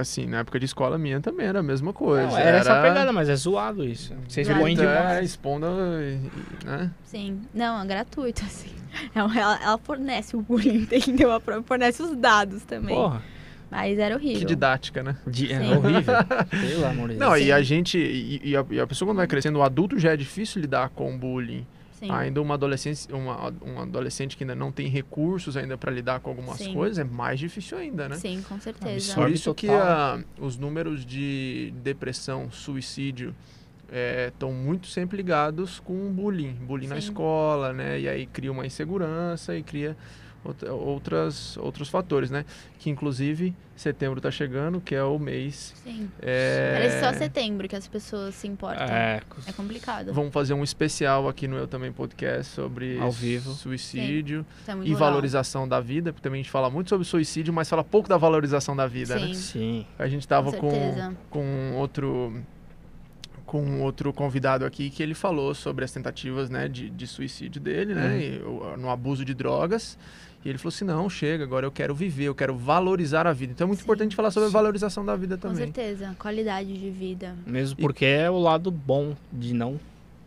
[0.00, 2.26] assim, na época de escola minha também era a mesma coisa.
[2.26, 4.14] Não, era essa pegada, mas é zoado isso.
[4.28, 4.60] Vocês Zoado.
[4.62, 5.24] põem É, demais.
[5.30, 6.90] expondo, e- né?
[7.04, 7.40] Sim.
[7.54, 8.70] Não, é gratuito, assim.
[9.14, 11.30] Ela, ela- ela fornece o bullying, entendeu?
[11.30, 12.94] Ela fornece os dados também.
[12.94, 13.22] Porra,
[13.70, 14.40] Mas era horrível.
[14.40, 15.16] Que didática, né?
[15.26, 16.14] de- é horrível.
[16.50, 17.20] Pelo amor de Deus.
[17.30, 19.96] Não, e a gente, e, e a, e a pessoa quando vai crescendo, o adulto
[19.98, 21.64] já é difícil lidar com o bullying.
[22.00, 22.10] Sim.
[22.10, 26.30] Ainda uma adolescente, uma, um adolescente que ainda não tem recursos ainda para lidar com
[26.30, 26.72] algumas Sim.
[26.72, 28.16] coisas, é mais difícil ainda, né?
[28.16, 29.14] Sim, com certeza.
[29.14, 33.34] Por isso que a- os números de depressão, suicídio
[34.28, 37.08] estão muito sempre ligados com bullying, bullying na Sim.
[37.08, 38.00] escola, né?
[38.00, 39.96] E aí cria uma insegurança e cria
[40.70, 42.44] outras, outros fatores, né?
[42.78, 45.74] Que inclusive setembro está chegando, que é o mês.
[45.82, 46.10] Sim.
[46.20, 48.84] é, Parece só setembro que as pessoas se importam.
[48.86, 50.12] É, É, complicado.
[50.12, 53.52] Vamos fazer um especial aqui no Eu Também Podcast sobre Ao vivo.
[53.52, 57.68] suicídio é e valorização da vida, porque também a gente fala muito sobre suicídio, mas
[57.68, 59.28] fala pouco da valorização da vida, né?
[59.28, 59.34] Sim.
[59.34, 59.86] sim.
[59.98, 62.42] A gente tava Com com, com outro
[63.50, 67.94] com outro convidado aqui que ele falou sobre as tentativas né, de, de suicídio dele,
[67.94, 68.40] né?
[68.46, 68.74] Uhum.
[68.76, 69.98] e no abuso de drogas.
[70.44, 73.52] E ele falou assim, não, chega, agora eu quero viver, eu quero valorizar a vida.
[73.52, 73.84] Então é muito Sim.
[73.84, 75.64] importante falar sobre a valorização da vida Com também.
[75.64, 76.14] certeza.
[76.18, 77.36] Qualidade de vida.
[77.46, 79.78] Mesmo E- porque é o lado bom de não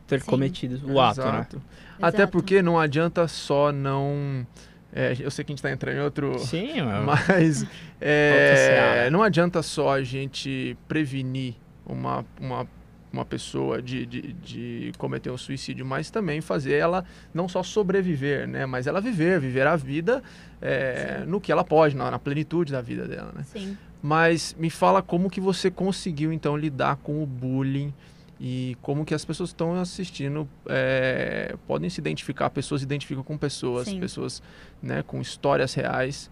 [0.07, 0.29] ter Sim.
[0.29, 1.27] cometido o ato, né?
[1.29, 1.61] Exato.
[1.99, 2.31] Até Exato.
[2.31, 4.45] porque não adianta só não...
[4.93, 6.37] é, eu sei que a gente está entrando em outro...
[6.39, 7.63] Sim, mas...
[7.63, 7.67] Mas
[7.99, 11.55] é, não adianta só a gente prevenir
[11.85, 12.67] uma, uma,
[13.13, 18.47] uma pessoa de, de, de cometer um suicídio, mas também fazer ela não só sobreviver,
[18.47, 18.65] né?
[18.65, 20.23] Mas ela viver, viver a vida
[20.59, 23.43] é, no que ela pode, na, na plenitude da vida dela, né?
[23.43, 23.77] Sim.
[24.01, 27.93] Mas me fala como que você conseguiu, então, lidar com o bullying
[28.41, 33.23] e como que as pessoas que estão assistindo é, podem se identificar, pessoas se identificam
[33.23, 33.99] com pessoas, Sim.
[33.99, 34.41] pessoas
[34.81, 36.31] né, com histórias reais.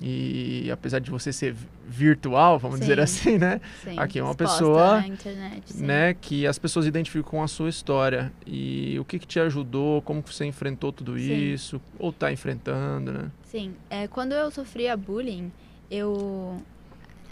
[0.00, 1.54] E apesar de você ser
[1.86, 3.02] virtual, vamos dizer Sim.
[3.02, 3.60] assim, né?
[3.84, 3.98] Sim.
[3.98, 6.14] Aqui é uma pessoa, internet, né?
[6.14, 8.32] Que as pessoas identificam com a sua história.
[8.46, 11.34] E o que, que te ajudou, como você enfrentou tudo Sim.
[11.34, 13.30] isso, ou está enfrentando, né?
[13.44, 15.52] Sim, é, quando eu sofria bullying,
[15.90, 16.60] eu.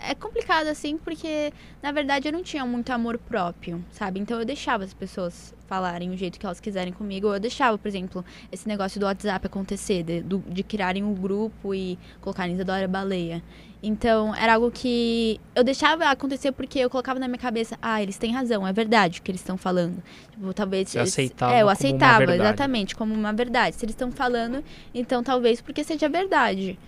[0.03, 4.18] É complicado assim, porque na verdade eu não tinha muito amor próprio, sabe?
[4.20, 7.32] Então eu deixava as pessoas falarem o jeito que elas quiserem comigo.
[7.32, 11.74] Eu deixava, por exemplo, esse negócio do WhatsApp acontecer, de, do- de criarem um grupo
[11.74, 13.42] e colocarem Isadora Baleia.
[13.82, 18.16] Então era algo que eu deixava acontecer porque eu colocava na minha cabeça, ah, eles
[18.18, 20.03] têm razão, é verdade o que eles estão falando.
[20.32, 20.88] Tipo, talvez.
[20.88, 23.76] Você eles- aceitava É, eu aceitava, exatamente, como uma verdade.
[23.76, 26.78] Se eles estão falando, então talvez porque seja verdade.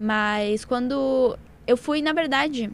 [0.00, 1.36] Mas quando
[1.66, 2.70] eu fui, na verdade,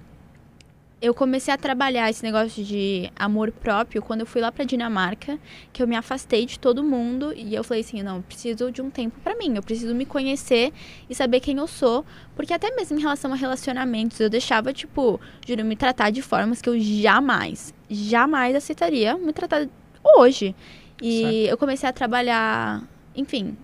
[1.00, 5.38] eu comecei a trabalhar esse negócio de amor próprio quando eu fui lá pra Dinamarca,
[5.72, 8.82] que eu me afastei de todo mundo e eu falei assim, não, eu preciso de
[8.82, 10.72] um tempo pra mim, eu preciso me conhecer
[11.08, 15.20] e saber quem eu sou, porque até mesmo em relação a relacionamentos, eu deixava tipo,
[15.46, 19.68] juro, me tratar de formas que eu jamais, jamais aceitaria me tratar
[20.16, 20.54] hoje.
[21.00, 21.50] E Certo.
[21.52, 22.82] eu comecei a trabalhar,
[23.14, 23.56] enfim,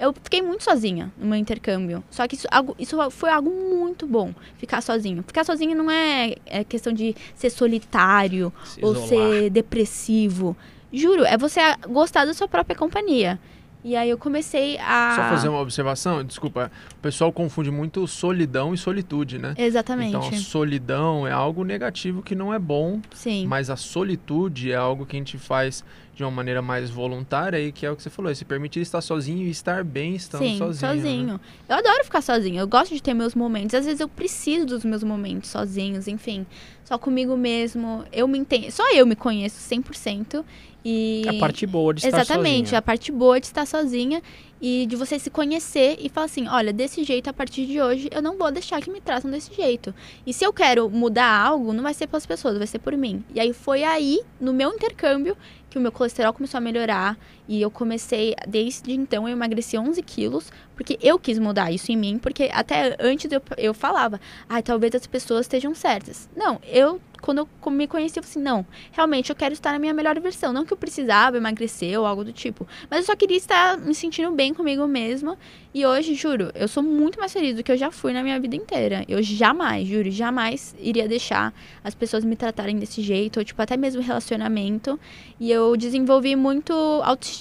[0.00, 2.02] eu fiquei muito sozinha no meu intercâmbio.
[2.10, 2.48] Só que isso,
[2.78, 5.22] isso foi algo muito bom, ficar sozinho.
[5.22, 10.56] Ficar sozinho não é, é questão de ser solitário Se ou ser depressivo.
[10.90, 13.38] Juro, é você gostar da sua própria companhia.
[13.82, 15.14] E aí eu comecei a.
[15.16, 16.70] Só fazer uma observação, desculpa.
[17.00, 19.54] O pessoal confunde muito solidão e solitude, né?
[19.56, 20.14] Exatamente.
[20.14, 23.46] Então, a solidão é algo negativo que não é bom, Sim.
[23.46, 25.82] mas a solitude é algo que a gente faz
[26.14, 28.80] de uma maneira mais voluntária e que é o que você falou, é se permitir
[28.80, 30.92] estar sozinho e estar bem estando Sim, sozinho.
[30.92, 31.26] sozinho.
[31.34, 31.40] né?
[31.70, 32.60] Eu adoro ficar sozinho.
[32.60, 33.74] Eu gosto de ter meus momentos.
[33.74, 36.44] Às vezes eu preciso dos meus momentos sozinhos, enfim.
[36.84, 38.04] Só comigo mesmo.
[38.12, 38.70] Eu me entendo.
[38.70, 40.44] Só eu me conheço 100%.
[40.84, 41.22] E...
[41.26, 42.78] É a parte boa de estar Exatamente, sozinha.
[42.78, 44.22] a parte boa de estar sozinha
[44.60, 48.08] e de você se conhecer e falar assim, olha, desse jeito, a partir de hoje,
[48.12, 49.94] eu não vou deixar que me tratam desse jeito.
[50.26, 53.24] E se eu quero mudar algo, não vai ser pelas pessoas, vai ser por mim.
[53.34, 55.36] E aí foi aí, no meu intercâmbio,
[55.70, 57.16] que o meu colesterol começou a melhorar
[57.50, 61.96] e eu comecei, desde então, eu emagreci 11 quilos, porque eu quis mudar isso em
[61.96, 66.30] mim, porque até antes eu, eu falava, ai, talvez as pessoas estejam certas.
[66.36, 69.80] Não, eu, quando eu me conheci, eu falei assim, não, realmente eu quero estar na
[69.80, 70.52] minha melhor versão.
[70.52, 73.94] Não que eu precisava emagrecer ou algo do tipo, mas eu só queria estar me
[73.96, 75.36] sentindo bem comigo mesma.
[75.74, 78.40] E hoje, juro, eu sou muito mais feliz do que eu já fui na minha
[78.40, 79.04] vida inteira.
[79.08, 81.52] Eu jamais, juro, jamais iria deixar
[81.84, 84.98] as pessoas me tratarem desse jeito, ou tipo, até mesmo relacionamento.
[85.38, 86.72] E eu desenvolvi muito
[87.04, 87.39] autoestima.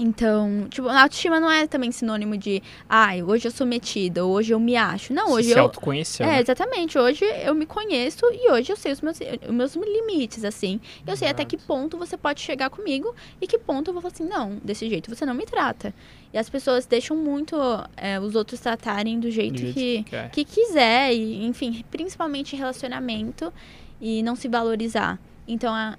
[0.00, 4.54] Então, tipo, a autoestima não é também sinônimo de, ai, hoje eu sou metida, hoje
[4.54, 5.12] eu me acho.
[5.12, 5.62] Não, hoje Se eu.
[5.64, 6.24] autoconheceu.
[6.24, 6.40] É, né?
[6.40, 6.96] exatamente.
[6.96, 10.80] Hoje eu me conheço e hoje eu sei os meus, os meus limites, assim.
[11.04, 14.14] Eu sei até que ponto você pode chegar comigo e que ponto eu vou falar
[14.14, 15.92] assim, não, desse jeito você não me trata.
[16.32, 17.56] E as pessoas deixam muito
[17.96, 22.54] é, os outros tratarem do jeito, Do jeito que, que que quiser, e, enfim, principalmente
[22.54, 23.52] relacionamento
[24.00, 25.18] e não se valorizar.
[25.48, 25.98] Então, a-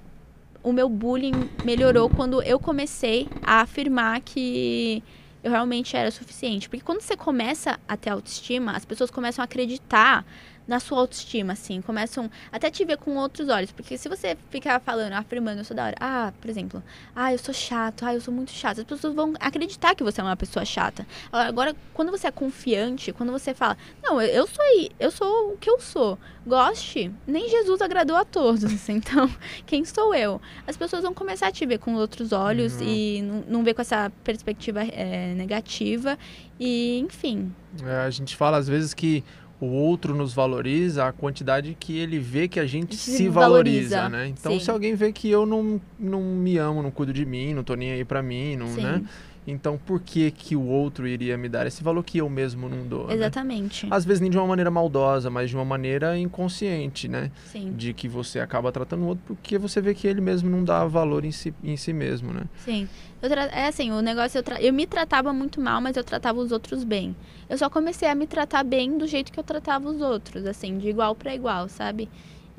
[0.63, 5.03] o meu bullying melhorou quando eu comecei a afirmar que
[5.43, 6.69] eu realmente era suficiente.
[6.69, 10.25] Porque quando você começa a ter autoestima, as pessoas começam a acreditar
[10.69, 13.71] na sua autoestima, assim, começam até te ver com outros olhos.
[13.71, 16.81] Porque se você ficar falando, afirmando, eu sou da hora, ah, por exemplo,
[17.15, 20.21] ah, eu sou chato, ah, eu sou muito chato, as pessoas vão acreditar que você
[20.21, 21.05] é uma pessoa chata.
[21.31, 24.63] Agora, quando você é confiante, quando você fala, não, eu, sou
[24.99, 26.17] eu sou o que eu sou.
[26.45, 29.29] Goste, nem Jesus agradou a todos, então,
[29.65, 30.39] quem sou eu?
[30.65, 32.87] As pessoas vão começar a te ver com outros olhos Uhum.
[32.87, 36.17] e não, não ver com essa perspectiva é, negativa.
[36.59, 37.53] E, enfim,
[37.85, 39.23] É, a gente fala às vezes que
[39.61, 43.97] o outro nos valoriza a quantidade que ele vê que a gente Se se valoriza,
[43.97, 44.27] valoriza, né?
[44.27, 44.59] Então, sim.
[44.59, 47.75] se alguém vê que eu não, não me amo, não cuido de mim, não tô
[47.75, 49.03] nem aí pra mim, não, sim, né?
[49.49, 52.87] Então, por que que o outro iria me dar esse valor que eu mesmo não
[52.87, 53.15] dou, né?
[53.15, 53.87] exatamente.
[53.89, 57.31] Às vezes nem de uma maneira maldosa, mas de uma maneira inconsciente, né?
[57.45, 60.63] Sim, De que você acaba tratando o outro porque você vê que ele mesmo não
[60.63, 62.43] dá valor em si, em si mesmo, né?
[62.63, 62.87] sim.
[63.21, 66.39] Tra- É assim, o negócio, eu, tra- eu me tratava muito mal, mas eu tratava
[66.39, 67.13] os outros bem.
[67.49, 70.77] Eu só comecei a me tratar bem do jeito que eu tratava os outros, assim,
[70.77, 72.07] de igual pra igual, sabe?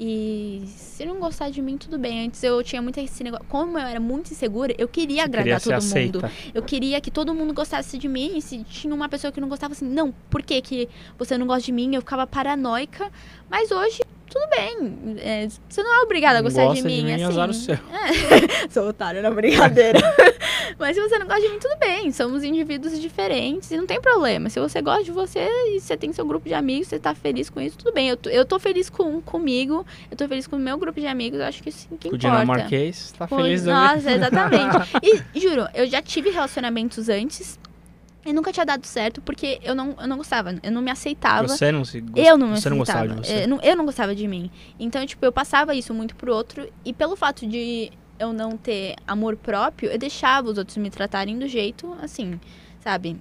[0.03, 2.25] E se não gostar de mim, tudo bem.
[2.25, 3.45] Antes eu tinha muito esse negócio.
[3.51, 6.25] Como eu era muito insegura, eu queria agradar Queria todo mundo.
[6.25, 6.33] aceita.
[6.55, 8.33] Eu queria que todo mundo gostasse de mim.
[8.35, 10.89] E se tinha uma pessoa que não gostava, assim, não, por que, que
[11.19, 11.95] você não gosta de mim?
[11.95, 13.11] Eu ficava paranoica.
[13.51, 14.01] Mas hoje,
[14.31, 15.17] tudo bem.
[15.19, 17.13] É, você não é obrigada a gostar de gosta mim.
[17.13, 17.51] assim.
[17.51, 17.79] o seu.
[18.71, 19.99] Sou otário na brincadeira.
[20.79, 22.11] Mas se você não gosta de mim, tudo bem.
[22.13, 24.49] Somos indivíduos diferentes e não tem problema.
[24.49, 27.51] Se você gosta de você e você tem seu grupo de amigos, você tá feliz
[27.51, 28.09] com isso, tudo bem.
[28.09, 31.07] Eu tô, eu tô feliz com, comigo, eu tô feliz com o meu grupo de
[31.07, 32.19] amigos, eu acho que isso que O importa.
[32.19, 33.65] dinamarquês tá Pois, feliz.
[33.65, 34.77] Nossa, exatamente.
[35.35, 37.59] E juro, eu já tive relacionamentos antes
[38.25, 41.49] e nunca tinha dado certo porque eu não, eu não gostava, eu não me aceitava.
[41.49, 42.27] Você não se gost...
[42.27, 43.21] Eu não me Você não gostava aceitava.
[43.23, 43.45] de você.
[43.45, 44.51] Eu não, eu não gostava de mim.
[44.79, 46.71] Então, tipo, eu passava isso muito pro outro.
[46.85, 51.39] E pelo fato de eu não ter amor próprio, eu deixava os outros me tratarem
[51.39, 52.39] do jeito, assim,
[52.81, 53.17] sabe?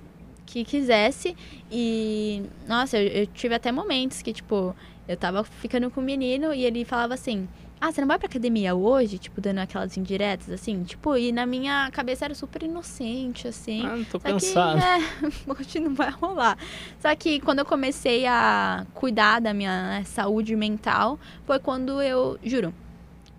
[0.45, 1.35] Que quisesse.
[1.71, 4.75] E, nossa, eu, eu tive até momentos que, tipo,
[5.07, 7.47] eu tava ficando com um menino e ele falava assim.
[7.81, 9.17] Ah, você não vai pra academia hoje?
[9.17, 10.83] Tipo, dando aquelas indiretas, assim?
[10.83, 13.85] Tipo, e na minha cabeça era super inocente, assim.
[13.85, 14.79] Ah, tô Só cansado.
[14.79, 16.57] que, é, hoje não vai rolar.
[16.99, 22.37] Só que quando eu comecei a cuidar da minha né, saúde mental, foi quando eu,
[22.43, 22.73] juro,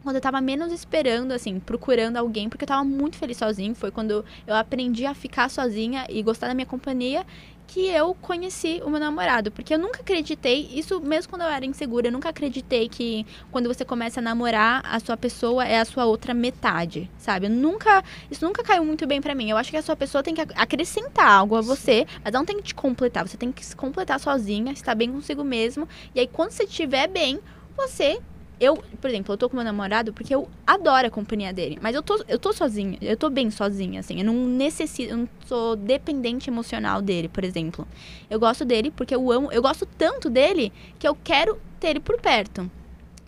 [0.02, 3.74] quando eu tava menos esperando, assim, procurando alguém, porque eu tava muito feliz sozinho.
[3.74, 7.26] Foi quando eu aprendi a ficar sozinha e gostar da minha companhia
[7.72, 9.50] que eu conheci o meu namorado.
[9.50, 13.68] Porque eu nunca acreditei, isso mesmo quando eu era insegura, eu nunca acreditei que quando
[13.72, 17.46] você começa a namorar, a sua pessoa é a sua outra metade, sabe?
[17.46, 19.48] Eu nunca, isso nunca caiu muito bem pra mim.
[19.50, 22.44] Eu acho que a sua pessoa tem que ac- acrescentar algo a você, mas não
[22.44, 23.26] tem que te completar.
[23.26, 25.88] Você tem que se completar sozinha, estar bem consigo mesmo.
[26.14, 27.38] E aí, quando você estiver bem,
[27.76, 28.20] você.
[28.60, 31.78] Eu, por exemplo, eu tô com meu namorado porque eu adoro a companhia dele.
[31.80, 34.18] Mas eu tô, eu tô sozinha, eu tô bem sozinha, assim.
[34.18, 37.88] Eu não necessito, eu não sou dependente emocional dele, por exemplo.
[38.28, 42.00] Eu gosto dele porque eu amo, eu gosto tanto dele que eu quero ter ele
[42.00, 42.70] por perto.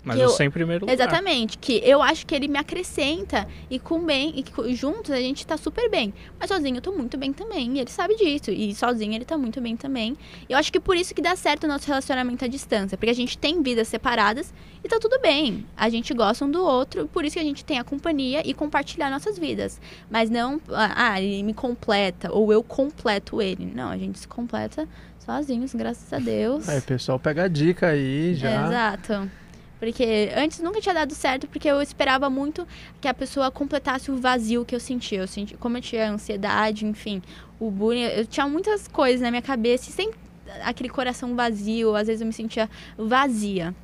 [0.04, 0.94] Mas eu eu- sei em primeiro lugar.
[0.94, 5.20] Exatamente, que eu acho que ele me acrescenta e com bem, e que juntos a
[5.20, 6.12] gente tá super bem.
[6.40, 8.50] Mas sozinho eu tô muito bem também, e ele sabe disso.
[8.50, 10.16] E sozinho ele tá muito bem também.
[10.48, 13.10] E eu acho que por isso que dá certo o nosso relacionamento à distância, porque
[13.10, 15.64] a gente tem vidas separadas e tá tudo bem.
[15.76, 18.52] A gente gosta um do outro, por isso que a gente tem a companhia e
[18.52, 19.80] compartilhar nossas vidas.
[20.10, 23.70] Mas não, ah, ele me completa, ou eu completo ele.
[23.74, 24.88] Não, a gente se completa
[25.24, 26.68] sozinhos, graças a Deus.
[26.68, 28.66] Aí, pessoal, pega a dica aí já.
[28.66, 29.30] Exato.
[29.82, 32.64] Porque antes nunca tinha dado certo, porque eu esperava muito
[33.00, 35.18] que a pessoa completasse o vazio que eu sentia.
[35.18, 37.20] Eu senti, como eu tinha ansiedade, enfim,
[37.58, 40.16] o bullying, eu tinha muitas coisas na minha cabeça e sempre
[40.62, 43.74] aquele coração vazio, às vezes eu me sentia vazia.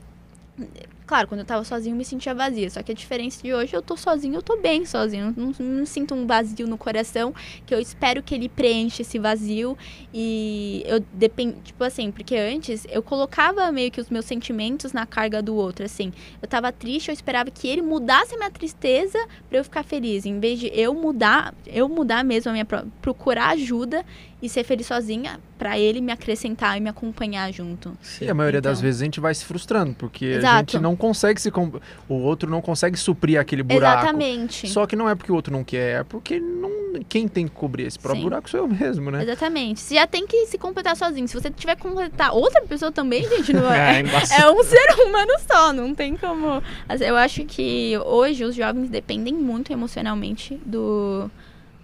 [1.09, 3.75] Claro, quando eu tava sozinho eu me sentia vazia, só que a diferença de hoje
[3.75, 7.35] eu tô sozinho, eu tô bem sozinho, não, não, sinto um vazio no coração,
[7.65, 9.77] que eu espero que ele preencha esse vazio.
[10.13, 15.07] E eu dependo, tipo assim, porque antes eu colocava meio que os meus sentimentos na
[15.07, 16.13] carga do outro, assim.
[16.43, 20.27] Eu tava triste, eu esperava que ele mudasse a minha tristeza pra eu ficar feliz,
[20.27, 22.67] em vez de eu mudar, eu mudar mesmo a minha
[23.01, 24.05] procurar ajuda
[24.41, 27.93] e ser feliz sozinha pra ele me acrescentar e me acompanhar junto.
[28.21, 28.83] E a maioria das Então.
[28.87, 30.73] vezes a gente vai se frustrando, porque a Exato.
[30.73, 31.51] gente não consegue se.
[31.51, 31.73] com-
[32.09, 34.03] O outro não consegue suprir aquele buraco.
[34.05, 34.69] Exatamente.
[34.69, 36.71] Só que não é porque o outro não quer, é porque não,
[37.09, 38.29] quem tem que cobrir esse próprio Sim.
[38.29, 39.23] buraco sou eu mesmo, né?
[39.25, 39.81] Exatamente.
[39.81, 41.27] Você já tem que se completar sozinho.
[41.27, 43.97] Se você tiver que completar outra pessoa também, gente, não é.
[43.97, 44.41] É, embaçado.
[44.43, 46.63] É um ser humano só, não tem como.
[46.89, 51.29] Assim, Eu acho que hoje os jovens dependem muito emocionalmente do,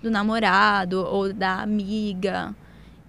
[0.04, 2.54] do namorado ou da amiga.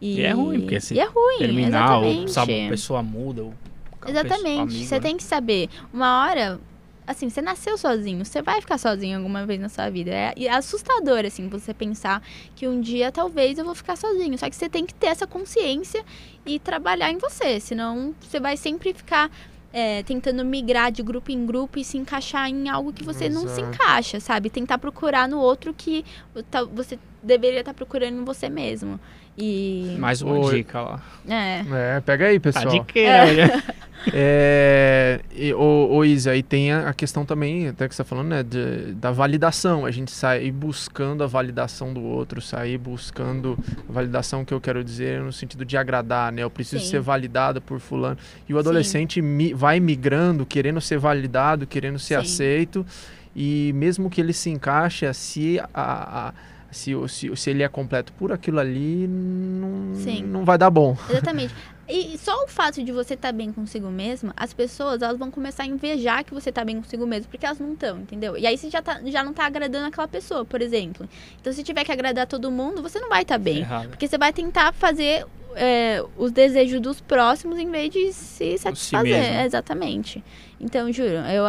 [0.01, 3.43] E, E é ruim, porque assim, E é ruim, Terminar, ou sabe, a pessoa muda.
[3.43, 3.53] Ou
[4.01, 4.59] pessoa- Exatamente.
[4.61, 5.01] amigo, você né?
[5.01, 5.69] tem que saber.
[5.93, 6.59] Uma hora,
[7.07, 8.23] assim, você nasceu sozinho.
[8.23, 10.11] Você vai ficar sozinho alguma vez na sua vida.
[10.11, 12.21] É, é assustador, assim, você pensar
[12.55, 14.37] que um dia talvez eu vou ficar sozinho.
[14.37, 16.03] Só que você tem que ter essa consciência
[16.45, 17.59] e trabalhar em você.
[17.59, 19.29] Senão você vai sempre ficar.
[19.77, 23.41] É, tentando migrar de grupo em grupo e se encaixar em algo que você não
[23.41, 23.75] se Exato.
[23.75, 24.49] encaixa, sabe?
[24.49, 26.05] Tentar procurar no outro que
[26.73, 28.97] você deveria estar procurando em você mesmo.
[29.37, 29.95] E.
[29.99, 30.55] Mais uma Oi.
[30.57, 31.01] dica lá.
[31.27, 31.97] É.
[31.97, 32.69] É, pega aí, Tá pessoal.
[32.79, 33.63] diqueira, olha.
[34.13, 38.07] É, e, ô, ô Isa, aí tem a, a questão também, até que você tá
[38.07, 39.83] falando, né, de- da validação.
[39.83, 43.57] A gente sair buscando a validação do outro, sair buscando
[43.89, 46.43] a validação que eu quero dizer no sentido de agradar, né?
[46.43, 46.91] Eu preciso Sim.
[46.91, 48.15] ser validada por fulano.
[48.47, 52.21] E o adolescente mi- vai migrando, querendo ser validado, querendo ser Sim.
[52.21, 52.85] aceito.
[53.35, 55.65] E mesmo que ele se encaixe, se a-
[56.29, 56.33] a-
[56.75, 60.23] se, o- se, se ele é completo por aquilo ali, não, Sim.
[60.23, 60.97] não vai dar bom.
[61.09, 61.53] Exatamente.
[61.87, 65.61] E só o fato de você estar bem consigo mesmo, as pessoas elas vão começar
[65.61, 68.35] a invejar que você tá bem consigo mesmo, porque elas não estão, entendeu?
[68.35, 71.07] E aí você já, tá, já não tá agradando aquela pessoa, por exemplo.
[71.39, 73.59] Então, se tiver que agradar todo mundo, você não vai estar bem.
[73.59, 73.89] Errado.
[73.89, 79.13] Porque você vai tentar fazer é, os desejos dos próximos em vez de se satisfazer.
[79.23, 80.23] É, exatamente.
[80.59, 81.45] Então, juro, eu,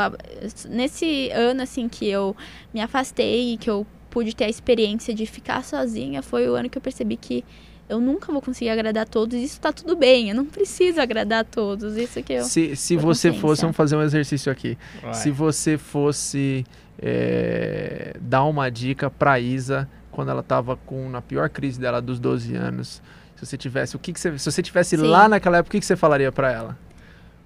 [0.68, 2.36] nesse ano, assim, que eu
[2.74, 3.86] me afastei e que eu
[4.16, 7.44] pude ter a experiência de ficar sozinha, foi o ano que eu percebi que
[7.86, 9.36] eu nunca vou conseguir agradar a todos.
[9.36, 11.98] e Isso tá tudo bem, eu não preciso agradar a todos.
[11.98, 12.44] Isso que eu.
[12.44, 13.40] Se, se você consciência.
[13.42, 14.78] fosse, vamos fazer um exercício aqui.
[15.02, 15.12] Vai.
[15.12, 16.64] Se você fosse
[16.98, 22.18] é, dar uma dica pra Isa quando ela tava com na pior crise dela dos
[22.18, 23.02] 12 anos,
[23.34, 25.02] se você tivesse, o que, que você, se você tivesse Sim.
[25.02, 26.78] lá naquela época, o que, que você falaria pra ela?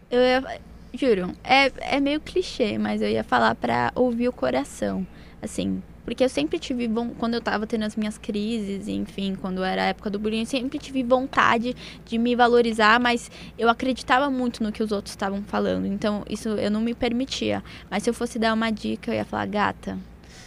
[0.08, 0.60] Eu ia,
[0.94, 5.04] juro, é, é meio clichê, mas eu ia falar pra ouvir o coração.
[5.42, 6.88] Assim, porque eu sempre tive,
[7.18, 10.46] quando eu tava tendo as minhas crises, enfim, quando era a época do bullying, eu
[10.46, 15.42] sempre tive vontade de me valorizar, mas eu acreditava muito no que os outros estavam
[15.42, 15.86] falando.
[15.86, 17.62] Então, isso eu não me permitia.
[17.90, 19.98] Mas se eu fosse dar uma dica, eu ia falar, gata,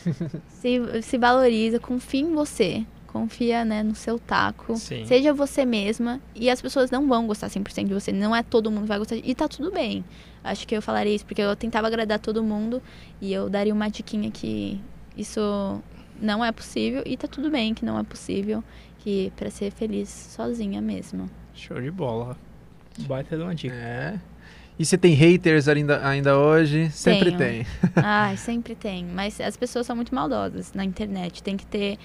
[0.49, 2.85] se, se valoriza, confia em você.
[3.07, 4.75] Confia, né, no seu taco.
[4.75, 5.05] Sim.
[5.05, 6.19] Seja você mesma.
[6.33, 8.11] E as pessoas não vão gostar 100% de você.
[8.11, 9.17] Não é todo mundo que vai gostar.
[9.17, 10.03] E tá tudo bem.
[10.43, 12.81] Acho que eu falaria isso, porque eu tentava agradar todo mundo.
[13.21, 14.81] E eu daria uma diquinha que
[15.17, 15.81] isso
[16.19, 17.03] não é possível.
[17.05, 18.63] E tá tudo bem que não é possível.
[18.99, 21.29] Que pra ser feliz sozinha mesmo.
[21.53, 22.37] Show de bola.
[22.99, 23.75] Baita de uma dica.
[23.75, 24.19] É.
[24.77, 26.89] E você tem haters ainda, ainda hoje?
[26.89, 27.37] Sempre Tenho.
[27.37, 27.65] tem.
[27.95, 29.05] Ai, sempre tem.
[29.05, 31.43] Mas as pessoas são muito maldosas na internet.
[31.43, 31.97] Tem que ter.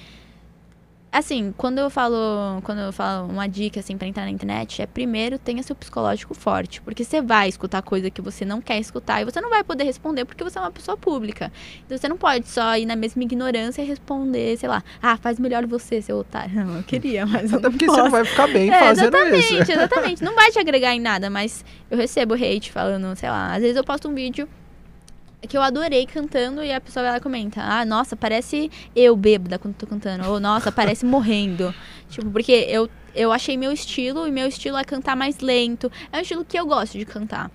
[1.10, 4.86] Assim, quando eu falo, quando eu falo uma dica assim para entrar na internet, é
[4.86, 9.22] primeiro tenha seu psicológico forte, porque você vai escutar coisa que você não quer escutar
[9.22, 11.50] e você não vai poder responder porque você é uma pessoa pública.
[11.86, 15.38] Então você não pode só ir na mesma ignorância e responder, sei lá, ah, faz
[15.38, 16.54] melhor você, seu otário.
[16.62, 17.98] Não, eu queria, mas eu Até não porque posso.
[17.98, 19.72] você não vai ficar bem É, fazendo exatamente, isso.
[19.72, 20.22] exatamente.
[20.24, 23.76] Não vai te agregar em nada, mas eu recebo hate falando, sei lá, às vezes
[23.76, 24.46] eu posto um vídeo
[25.46, 29.14] que eu adorei cantando e a pessoa vai lá e comenta: Ah, nossa, parece eu
[29.14, 30.28] bêbada quando tô cantando.
[30.28, 31.74] Ou nossa, parece morrendo.
[32.10, 35.92] Tipo, porque eu, eu achei meu estilo e meu estilo é cantar mais lento.
[36.10, 37.50] É um estilo que eu gosto de cantar.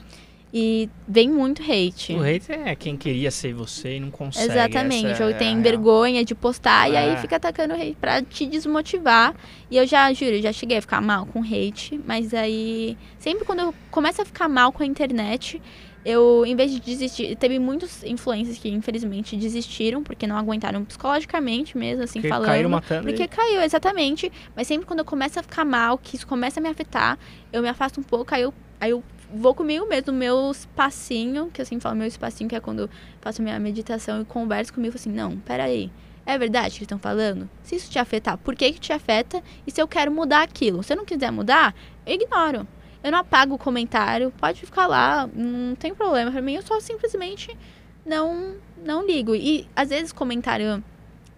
[0.56, 2.14] E vem muito hate.
[2.14, 4.52] O hater é quem queria ser você e não consegue.
[4.52, 5.64] Exatamente, essa ou é tem real.
[5.64, 7.00] vergonha de postar e É.
[7.00, 9.34] aí fica atacando hate pra te desmotivar.
[9.72, 13.62] E eu já, juro, já cheguei a ficar mal com hate, mas aí sempre quando
[13.62, 15.60] eu começo a ficar mal com a internet,
[16.06, 21.78] eu, em vez de desistir, teve muitos influencers que infelizmente desistiram porque não aguentaram psicologicamente
[21.78, 22.48] mesmo, assim, Porque falando.
[22.48, 23.08] caíram matando.
[23.08, 24.32] Porque caiu, exatamente.
[24.56, 27.18] Mas sempre quando eu começo a ficar mal, que isso começa a me afetar,
[27.52, 29.02] eu me afasto um pouco, aí eu, aí eu
[29.34, 32.90] vou comigo mesmo, meu espacinho, que eu sempre falo meu espacinho, que é quando eu
[33.22, 35.90] faço minha meditação e converso comigo assim, não, peraí.
[36.26, 37.50] É verdade que estão falando?
[37.64, 39.44] Se isso te afetar, por que, que te afeta?
[39.68, 40.82] E se eu quero mudar aquilo?
[40.82, 41.76] Se eu não quiser mudar,
[42.06, 42.66] eu ignoro.
[43.04, 46.54] Eu não apago o comentário, pode ficar lá, não tem problema pra mim.
[46.54, 47.56] Eu só simplesmente
[48.06, 49.36] não, não ligo.
[49.36, 50.84] E às vezes comentário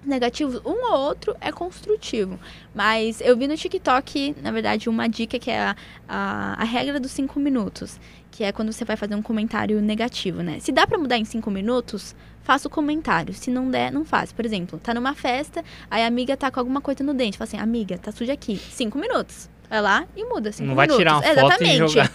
[0.06, 2.40] negativos, um ou outro é construtivo.
[2.74, 5.76] Mas eu vi no TikTok, na verdade, uma dica que é a,
[6.08, 8.00] a, a regra dos cinco minutos.
[8.32, 10.60] Que é quando você vai fazer um comentário negativo, né?
[10.60, 13.34] Se dá pra mudar em cinco minutos, faça o comentário.
[13.34, 14.32] Se não der, não faz.
[14.32, 17.38] Por exemplo, tá numa festa, aí a amiga tá com alguma coisa no dente.
[17.38, 18.58] Fala assim, amiga, tá suja aqui.
[18.58, 19.50] Cinco minutos.
[19.70, 20.98] Vai lá e muda cinco Não vai minutos.
[21.00, 21.88] tirar uma foto e Exatamente.
[21.94, 22.12] jogar.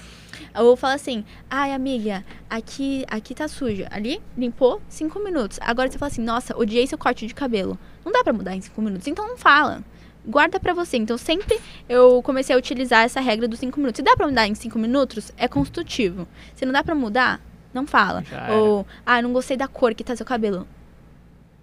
[0.57, 3.85] Ou fala assim, ai, amiga, aqui, aqui tá sujo.
[3.91, 5.59] Ali, limpou, cinco minutos.
[5.63, 7.79] Agora você fala assim, nossa, odiei seu corte de cabelo.
[8.05, 9.83] Não dá pra mudar em cinco minutos, então não fala.
[10.27, 10.97] Guarda pra você.
[10.97, 13.99] Então sempre eu comecei a utilizar essa regra dos cinco minutos.
[13.99, 16.27] Se dá pra mudar em cinco minutos, é construtivo.
[16.55, 17.41] Se não dá pra mudar,
[17.73, 18.25] não fala.
[18.25, 18.53] Já.
[18.53, 20.67] Ou, ah, não gostei da cor que tá seu cabelo.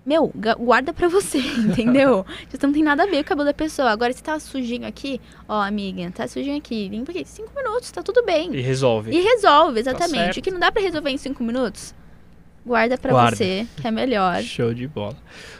[0.07, 2.25] Meu, guarda pra você, entendeu?
[2.47, 3.91] Isso não tem nada a ver com o cabelo da pessoa.
[3.91, 7.25] Agora, se tá sujinho aqui, ó, amiga, tá sujinho aqui, limpa aqui.
[7.25, 8.55] Cinco minutos, tá tudo bem.
[8.55, 9.11] E resolve.
[9.11, 10.15] E resolve, exatamente.
[10.15, 10.37] certo.
[10.37, 11.93] o que não dá pra resolver em cinco minutos,
[12.65, 13.35] guarda pra Guarda.
[13.35, 14.41] você, que é melhor.
[14.43, 15.17] Show de bola.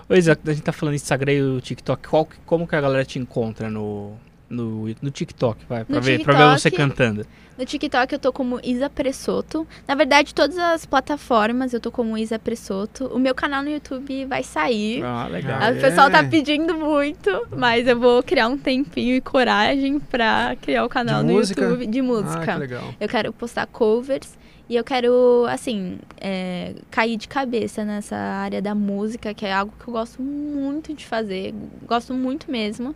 [0.08, 2.08] Ô, Isa, a gente tá falando de Instagram e o TikTok.
[2.08, 4.14] Qual, como que a galera te encontra no,
[4.50, 5.66] no, no TikTok?
[5.68, 6.90] Vai, pra, No ver, pra ver você TikTok.
[6.90, 7.26] cantando.
[7.58, 9.68] No TikTok eu tô como Isa Pressoto.
[9.88, 13.06] Na verdade, todas as plataformas eu tô como Isa Pressoto.
[13.08, 15.04] O meu canal no YouTube vai sair.
[15.04, 15.60] Ah, legal.
[15.62, 16.24] Ah, O pessoal tá é?
[16.24, 21.28] pedindo muito, mas eu vou criar um tempinho e coragem pra criar o canal De
[21.28, 21.62] no música?
[21.64, 22.54] YouTube de Ah, música.
[22.54, 22.94] que legal.
[23.00, 24.38] eu quero postar covers
[24.70, 29.74] e eu quero, assim, é, cair de cabeça nessa área da música, que é algo
[29.82, 31.56] que eu gosto muito de fazer.
[31.88, 32.94] Gosto muito mesmo.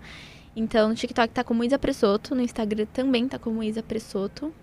[0.56, 4.54] Então, no TikTok tá como Isa Pressoto, no Instagram também tá como Isa Pressoto.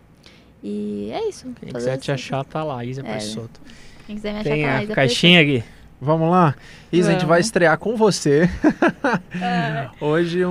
[0.62, 1.46] E é isso.
[1.60, 2.84] Quem quiser te achar, tá lá.
[2.84, 3.04] Isa É.
[3.12, 3.60] Pressoto.
[4.06, 5.64] Quem quiser me achar Tem tá lá, a Isa caixinha aqui.
[6.00, 6.54] Vamos lá?
[6.92, 7.28] Isa, a gente Vamos.
[7.30, 8.48] vai estrear com você.
[9.40, 9.88] É.
[10.04, 10.50] Hoje um,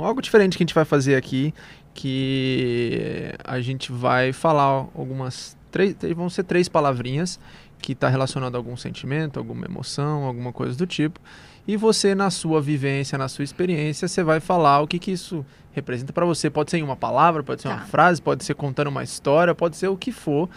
[0.00, 1.54] um- algo diferente que a gente vai fazer aqui,
[1.94, 7.38] que a gente vai falar algumas três, vão ser três palavrinhas
[7.78, 11.20] que está relacionado a algum sentimento, alguma emoção, alguma coisa do tipo.
[11.68, 15.44] E você na sua vivência, na sua experiência, você vai falar o que que isso
[15.72, 16.48] representa para você.
[16.48, 17.84] Pode ser em uma palavra, pode ser uma Tá.
[17.86, 20.48] frase, pode ser contando uma história, pode ser o que for,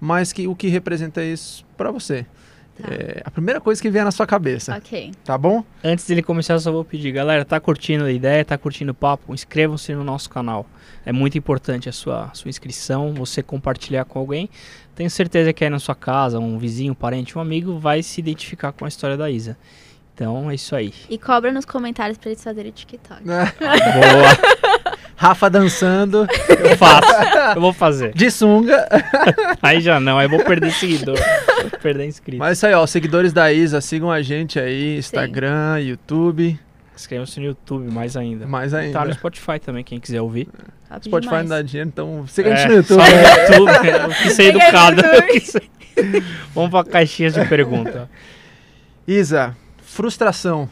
[0.00, 2.24] mas que o que representa isso para você.
[2.80, 2.88] Tá.
[2.90, 5.12] É a primeira coisa que vier na sua cabeça, Ok.
[5.24, 5.62] tá bom?
[5.84, 8.94] Antes dele começar, eu só vou pedir, galera, tá curtindo a ideia, tá curtindo o
[8.94, 9.34] papo?
[9.34, 10.64] Inscrevam-se no nosso canal.
[11.04, 14.48] É muito importante a sua, sua inscrição, você compartilhar com alguém.
[14.94, 18.20] Tenho certeza que aí na sua casa, um vizinho, um parente, um amigo vai se
[18.20, 19.58] identificar com a história da Isa.
[20.22, 20.94] Então é isso aí.
[21.10, 23.22] E cobra nos comentários pra eles fazerem o TikTok.
[23.26, 23.42] Boa,
[25.16, 27.08] Rafa dançando eu faço.
[27.56, 28.12] Eu vou fazer.
[28.14, 28.86] de sunga.
[29.60, 31.16] Aí já não, aí eu vou perder seguidor.
[31.16, 32.38] Vou perder inscrito.
[32.38, 36.58] Mas isso aí, ó, seguidores da Isa, sigam a gente aí, Instagram, YouTube,
[36.94, 38.46] Inscrevam-se no YouTube mais ainda.
[38.46, 38.98] mais ainda.
[39.00, 40.46] Tá no Spotify também, quem quiser ouvir.
[40.88, 41.48] Top Spotify demais.
[41.48, 43.00] não dá dinheiro, então siga a gente É, no YouTube.
[43.02, 45.02] Só no YouTube, eu quis ser educado.
[46.54, 48.08] Vamos pra caixinhas de pergunta.
[49.06, 49.56] Isa,
[49.92, 50.68] frustração.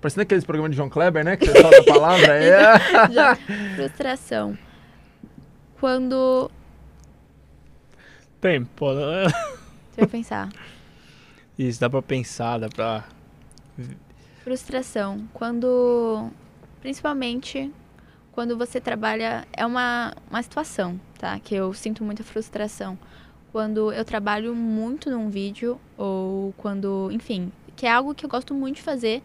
[0.00, 1.36] Parecendo aqueles programas de João Kleber, né?
[1.36, 2.34] Que você solta a palavra.
[2.36, 2.78] É.
[3.10, 3.36] Já.
[3.74, 4.56] Frustração.
[5.80, 6.50] Quando.
[8.40, 9.34] Bem, pô, Deixa
[9.96, 10.48] eu pensar.
[11.58, 13.04] isso dá pra pensar, dá pra.
[14.44, 15.28] Frustração.
[15.34, 16.30] Quando.
[16.80, 17.72] Principalmente
[18.30, 19.46] quando você trabalha.
[19.52, 21.40] É uma, uma situação, tá?
[21.40, 22.96] Que eu sinto muita frustração.
[23.50, 27.10] Quando eu trabalho muito num vídeo, ou quando.
[27.10, 29.22] Enfim, que é algo que eu gosto muito de fazer.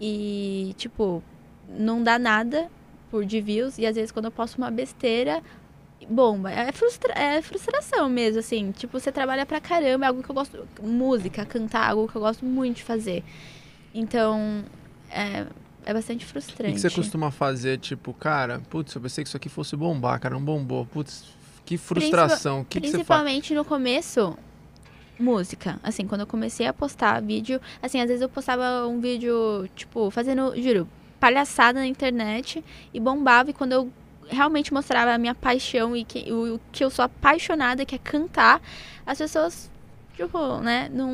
[0.00, 1.22] E, tipo,
[1.68, 2.68] não dá nada
[3.12, 3.78] por de views.
[3.78, 5.40] E às vezes quando eu posto uma besteira.
[6.10, 8.72] Bomba, é, frustra é frustração mesmo, assim.
[8.72, 10.66] Tipo, você trabalha pra caramba, é algo que eu gosto.
[10.82, 13.22] Música, cantar, algo que eu gosto muito de fazer.
[13.94, 14.64] Então,
[15.08, 15.46] é,
[15.86, 16.74] é bastante O frustrante.
[16.74, 20.34] que você costuma fazer, tipo, cara, putz, eu pensei que isso aqui fosse bombar, cara,
[20.34, 20.84] não bombou.
[20.86, 21.24] Putz,
[21.64, 22.62] que frustração.
[22.62, 22.90] O que, que?
[22.90, 24.36] Principalmente no começo,
[25.22, 25.78] música.
[25.82, 30.10] Assim, quando eu comecei a postar vídeo, assim, às vezes eu postava um vídeo, tipo,
[30.10, 30.88] fazendo, juro,
[31.20, 32.62] palhaçada na internet
[32.92, 33.50] e bombava.
[33.50, 33.90] E quando eu
[34.28, 37.98] realmente mostrava a minha paixão e que, o, o que eu sou apaixonada, que é
[37.98, 38.60] cantar,
[39.06, 39.70] as pessoas,
[40.14, 41.12] tipo, né, não.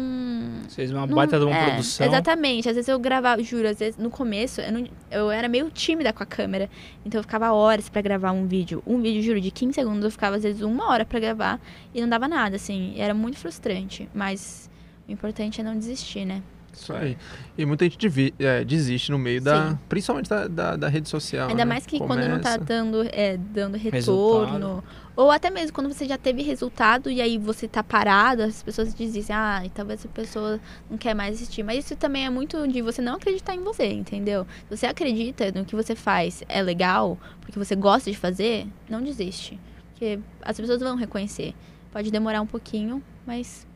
[0.70, 2.06] Fez uma não- baita de uma é, produção.
[2.06, 2.68] Exatamente.
[2.68, 6.12] Às vezes eu gravava, juro, às vezes no começo eu, não- eu era meio tímida
[6.12, 6.68] com a câmera.
[7.04, 8.82] Então eu ficava horas pra gravar um vídeo.
[8.86, 11.60] Um vídeo, juro, de 15 segundos, eu ficava às vezes uma hora pra gravar
[11.94, 12.94] e não dava nada, assim.
[12.96, 14.08] Era muito frustrante.
[14.14, 14.68] Mas
[15.08, 16.42] o importante é não desistir, né?
[16.72, 17.16] Isso aí.
[17.56, 19.70] E muita gente é, desiste no meio da.
[19.70, 19.78] Sim.
[19.88, 21.48] Principalmente da, da, da rede social.
[21.48, 21.68] Ainda né?
[21.68, 22.58] mais que quando não tá Começa.
[22.64, 24.84] dando, é, dando retorno.
[25.18, 28.94] Ou até mesmo quando você já teve resultado e aí você tá parado, as pessoas
[28.94, 31.64] dizem, ah, talvez a pessoa não quer mais assistir.
[31.64, 34.46] Mas isso também é muito de você não acreditar em você, entendeu?
[34.68, 39.02] Se você acredita no que você faz é legal, porque você gosta de fazer, não
[39.02, 39.58] desiste.
[39.90, 41.52] Porque as pessoas vão reconhecer.
[41.90, 43.66] Pode demorar um pouquinho, mas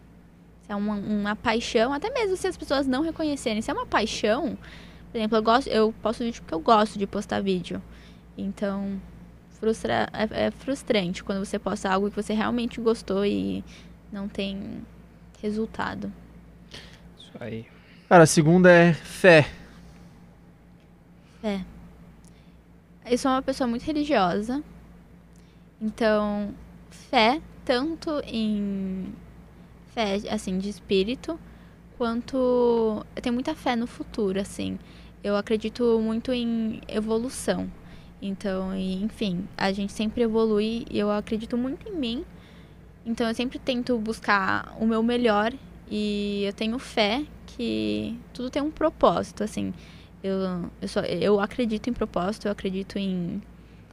[0.63, 3.85] se é uma, uma paixão, até mesmo se as pessoas não reconhecerem, se é uma
[3.85, 4.57] paixão,
[5.11, 7.83] por exemplo, eu gosto, eu posto vídeo porque eu gosto de postar vídeo.
[8.39, 9.01] Então,
[9.63, 13.63] frustra, é, é frustrante quando você posta algo que você realmente gostou e
[14.11, 14.83] não tem
[15.41, 16.13] resultado.
[17.17, 17.65] Isso aí.
[18.09, 19.49] Cara, a segunda é fé.
[23.07, 24.65] Eu sou uma pessoa muito religiosa.
[25.81, 26.53] Então,
[26.91, 29.15] fé tanto em
[29.95, 31.39] fé, assim, de espírito,
[31.97, 34.79] quanto eu tenho muita fé no futuro, assim.
[35.23, 37.71] Eu acredito muito em evolução.
[38.23, 42.25] Então, enfim, a gente sempre evolui e eu acredito muito em mim.
[43.05, 45.53] Então, eu sempre tento buscar o meu melhor
[45.91, 49.75] e eu tenho fé que tudo tem um propósito, assim.
[50.23, 53.43] Eu, eu, só, eu acredito em propósito, eu acredito em,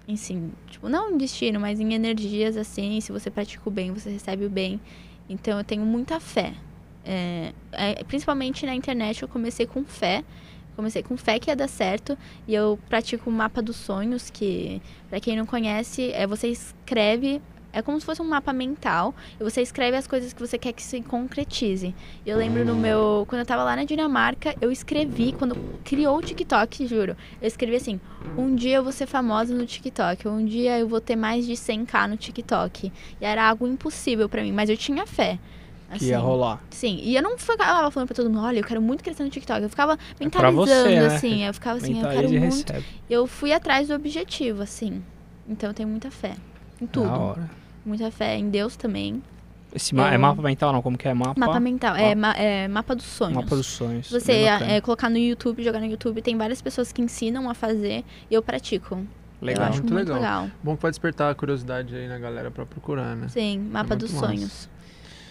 [0.07, 3.01] em sim, tipo, não em destino, mas em energias, assim.
[3.01, 4.79] Se você pratica o bem, você recebe o bem.
[5.27, 6.53] Então, eu tenho muita fé.
[7.03, 10.23] É, é, principalmente na internet, eu comecei com fé.
[10.79, 12.17] Comecei com fé que ia dar certo
[12.47, 17.41] e eu pratico o mapa dos sonhos, que para quem não conhece, é você escreve
[17.73, 20.71] é como se fosse um mapa mental e você escreve as coisas que você quer
[20.71, 21.93] que se concretize.
[22.25, 23.25] Eu lembro no meu.
[23.27, 27.13] Quando eu tava lá na Dinamarca, eu escrevi, quando criou o TikTok, juro.
[27.41, 27.99] Eu escrevi assim:
[28.37, 31.55] um dia eu vou ser famosa no TikTok, um dia eu vou ter mais de
[31.55, 32.89] 100k no TikTok.
[33.19, 35.37] E era algo impossível para mim, mas eu tinha fé.
[35.89, 36.61] Assim, que ia rolar.
[36.69, 39.29] Sim, e eu não ficava falando pra todo mundo, olha, eu quero muito crescer no
[39.29, 39.63] TikTok.
[39.63, 41.05] Eu ficava mentalizando, é você, né?
[41.07, 41.45] assim.
[41.45, 42.71] Eu ficava assim, Mentalize eu quero muito.
[42.71, 42.85] Recebe.
[43.09, 45.01] Eu fui atrás do objetivo, assim.
[45.47, 46.35] Então eu tenho muita fé.
[46.79, 47.07] Em tudo.
[47.07, 47.49] Da hora.
[47.83, 49.21] Muita fé em Deus também.
[49.73, 50.81] Esse ma é mapa mental, não?
[50.81, 51.39] Como que é mapa?
[51.39, 53.35] Mapa mental, é, ma é mapa dos sonhos.
[53.35, 54.09] Mapa dos sonhos.
[54.09, 58.03] Você é, colocar no YouTube, jogar no YouTube, tem várias pessoas que ensinam a fazer
[58.29, 59.05] e eu pratico.
[59.41, 60.41] Legal, eu acho muito, muito legal.
[60.43, 60.57] legal.
[60.63, 63.27] Bom que pode despertar a curiosidade aí na galera pra procurar, né?
[63.29, 64.67] Sim, mapa é dos sonhos.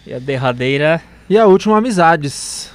[0.05, 1.01] E a derradeira.
[1.29, 2.71] E a última, amizades.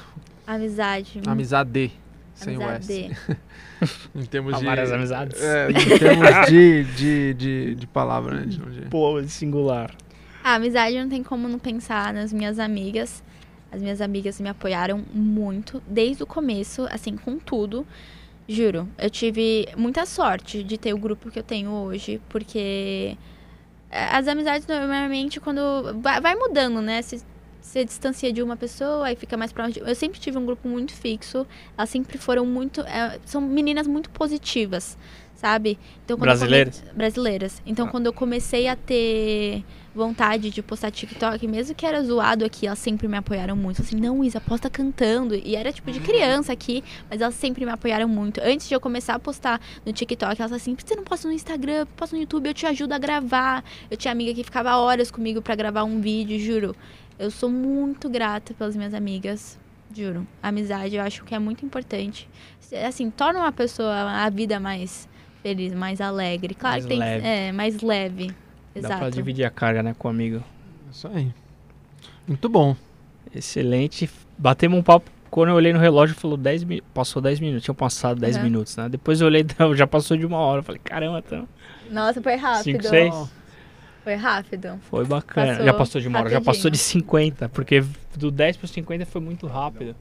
[0.47, 1.21] Amizade.
[1.27, 1.93] Amizade.
[2.35, 2.93] Sem Amizade.
[2.93, 3.91] o S.
[4.15, 4.65] em termos de.
[4.65, 5.41] Várias amizades.
[5.43, 8.47] É, em termos de, de, de, de palavra, né?
[8.47, 8.81] De, de...
[8.89, 9.95] Pô, singular.
[10.43, 13.23] A amizade não tem como não pensar nas minhas amigas.
[13.73, 17.85] As minhas amigas me apoiaram muito, desde o começo, assim, com tudo.
[18.47, 23.17] Juro, eu tive muita sorte de ter o grupo que eu tenho hoje, porque
[23.95, 25.61] as amizades normalmente quando
[26.01, 27.01] vai mudando, né?
[27.01, 27.23] Se
[27.65, 29.87] você distancia de uma pessoa e fica mais próximo.
[29.87, 31.47] Eu sempre tive um grupo muito fixo.
[31.77, 32.83] Elas sempre foram muito.
[32.83, 34.99] É, são meninas muito positivas,
[35.35, 35.79] sabe?
[36.05, 36.81] Então, brasileiras?
[36.81, 36.93] Come...
[36.93, 37.63] Brasileiras.
[37.65, 37.91] Então, ah.
[37.91, 42.81] quando eu comecei a ter vontade de postar TikTok, mesmo que era zoado aqui, elas
[42.81, 43.81] sempre me apoiaram muito.
[43.81, 45.35] Assim, não, Isa, posta cantando.
[45.35, 48.41] E era tipo de criança aqui, mas elas sempre me apoiaram muito.
[48.45, 51.87] Antes de eu começar a postar no TikTok, elas assim, você não posta no Instagram,
[51.97, 53.65] posta no YouTube, eu te ajudo a gravar.
[53.91, 56.77] Eu tinha amiga que ficava horas comigo para gravar um vídeo, juro.
[57.19, 59.59] Eu sou muito grata pelas minhas amigas,
[59.95, 60.27] juro.
[60.43, 62.29] A amizade eu acho que é muito importante.
[62.87, 65.09] Assim, torna uma pessoa a vida mais
[65.43, 66.55] feliz, mais alegre.
[66.55, 67.27] Claro mais que tem leve.
[67.27, 68.35] é mais leve.
[68.75, 68.95] Exato.
[68.95, 70.43] Dá pra dividir a carga, né, com o amigo.
[70.91, 71.33] Isso aí.
[72.27, 72.75] Muito bom.
[73.35, 74.11] Excelente.
[74.37, 75.11] Batemos um papo.
[75.31, 76.91] Quando eu olhei no relógio, falou 10 minutos.
[76.95, 77.65] Passou 10 minutos.
[77.65, 78.43] Tinha passado 10 uhum.
[78.43, 78.89] minutos, né?
[78.89, 79.45] Depois eu olhei,
[79.75, 80.61] já passou de uma hora.
[80.61, 81.49] Eu falei, caramba, então.
[81.91, 82.83] Nossa, foi rápido.
[82.83, 83.44] 5, 6.
[84.05, 84.79] Foi rápido.
[84.91, 85.53] Foi bacana.
[85.53, 87.49] Passou já passou de uma hora, já passou de 50.
[87.49, 87.83] Porque
[88.15, 89.97] do 10 para 50 foi muito rápido.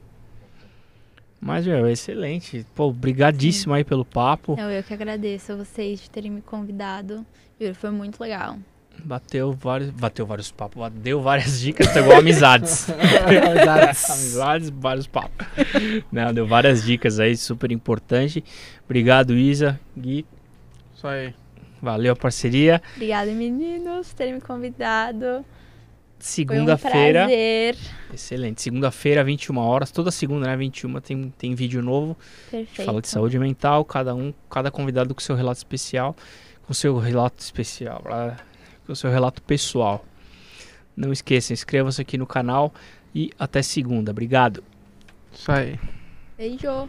[1.40, 2.66] Mas, meu, excelente.
[2.74, 3.78] Pô, brigadíssimo Sim.
[3.78, 4.56] aí pelo papo.
[4.58, 7.24] Eu, eu que agradeço a vocês de terem me convidado.
[7.58, 8.58] Juro, foi muito legal.
[9.02, 12.88] Bateu vários, bateu vários papos, deu várias dicas, pegou amizades.
[13.26, 14.10] amizades.
[14.10, 15.46] amizades, vários papos.
[16.12, 18.44] Não, deu várias dicas aí, super importante.
[18.84, 20.24] Obrigado, Isa, Gui.
[20.94, 21.34] Isso aí.
[21.84, 22.82] Valeu a parceria.
[22.94, 25.44] Obrigada, meninos, por terem me convidado.
[26.18, 27.26] Segunda-feira.
[27.26, 28.62] Um excelente.
[28.62, 29.90] Segunda-feira, 21 horas.
[29.90, 30.56] Toda segunda, né?
[30.56, 32.16] 21 tem, tem vídeo novo.
[32.50, 32.86] Perfeito.
[32.86, 36.16] Fala de saúde mental, cada um, cada convidado com seu relato especial
[36.66, 38.02] com seu relato especial,
[38.86, 40.04] com seu relato pessoal.
[40.96, 42.72] Não esqueça, inscreva-se aqui no canal
[43.14, 44.10] e até segunda.
[44.10, 44.62] Obrigado.
[45.32, 45.78] Isso aí.
[46.36, 46.88] Beijo.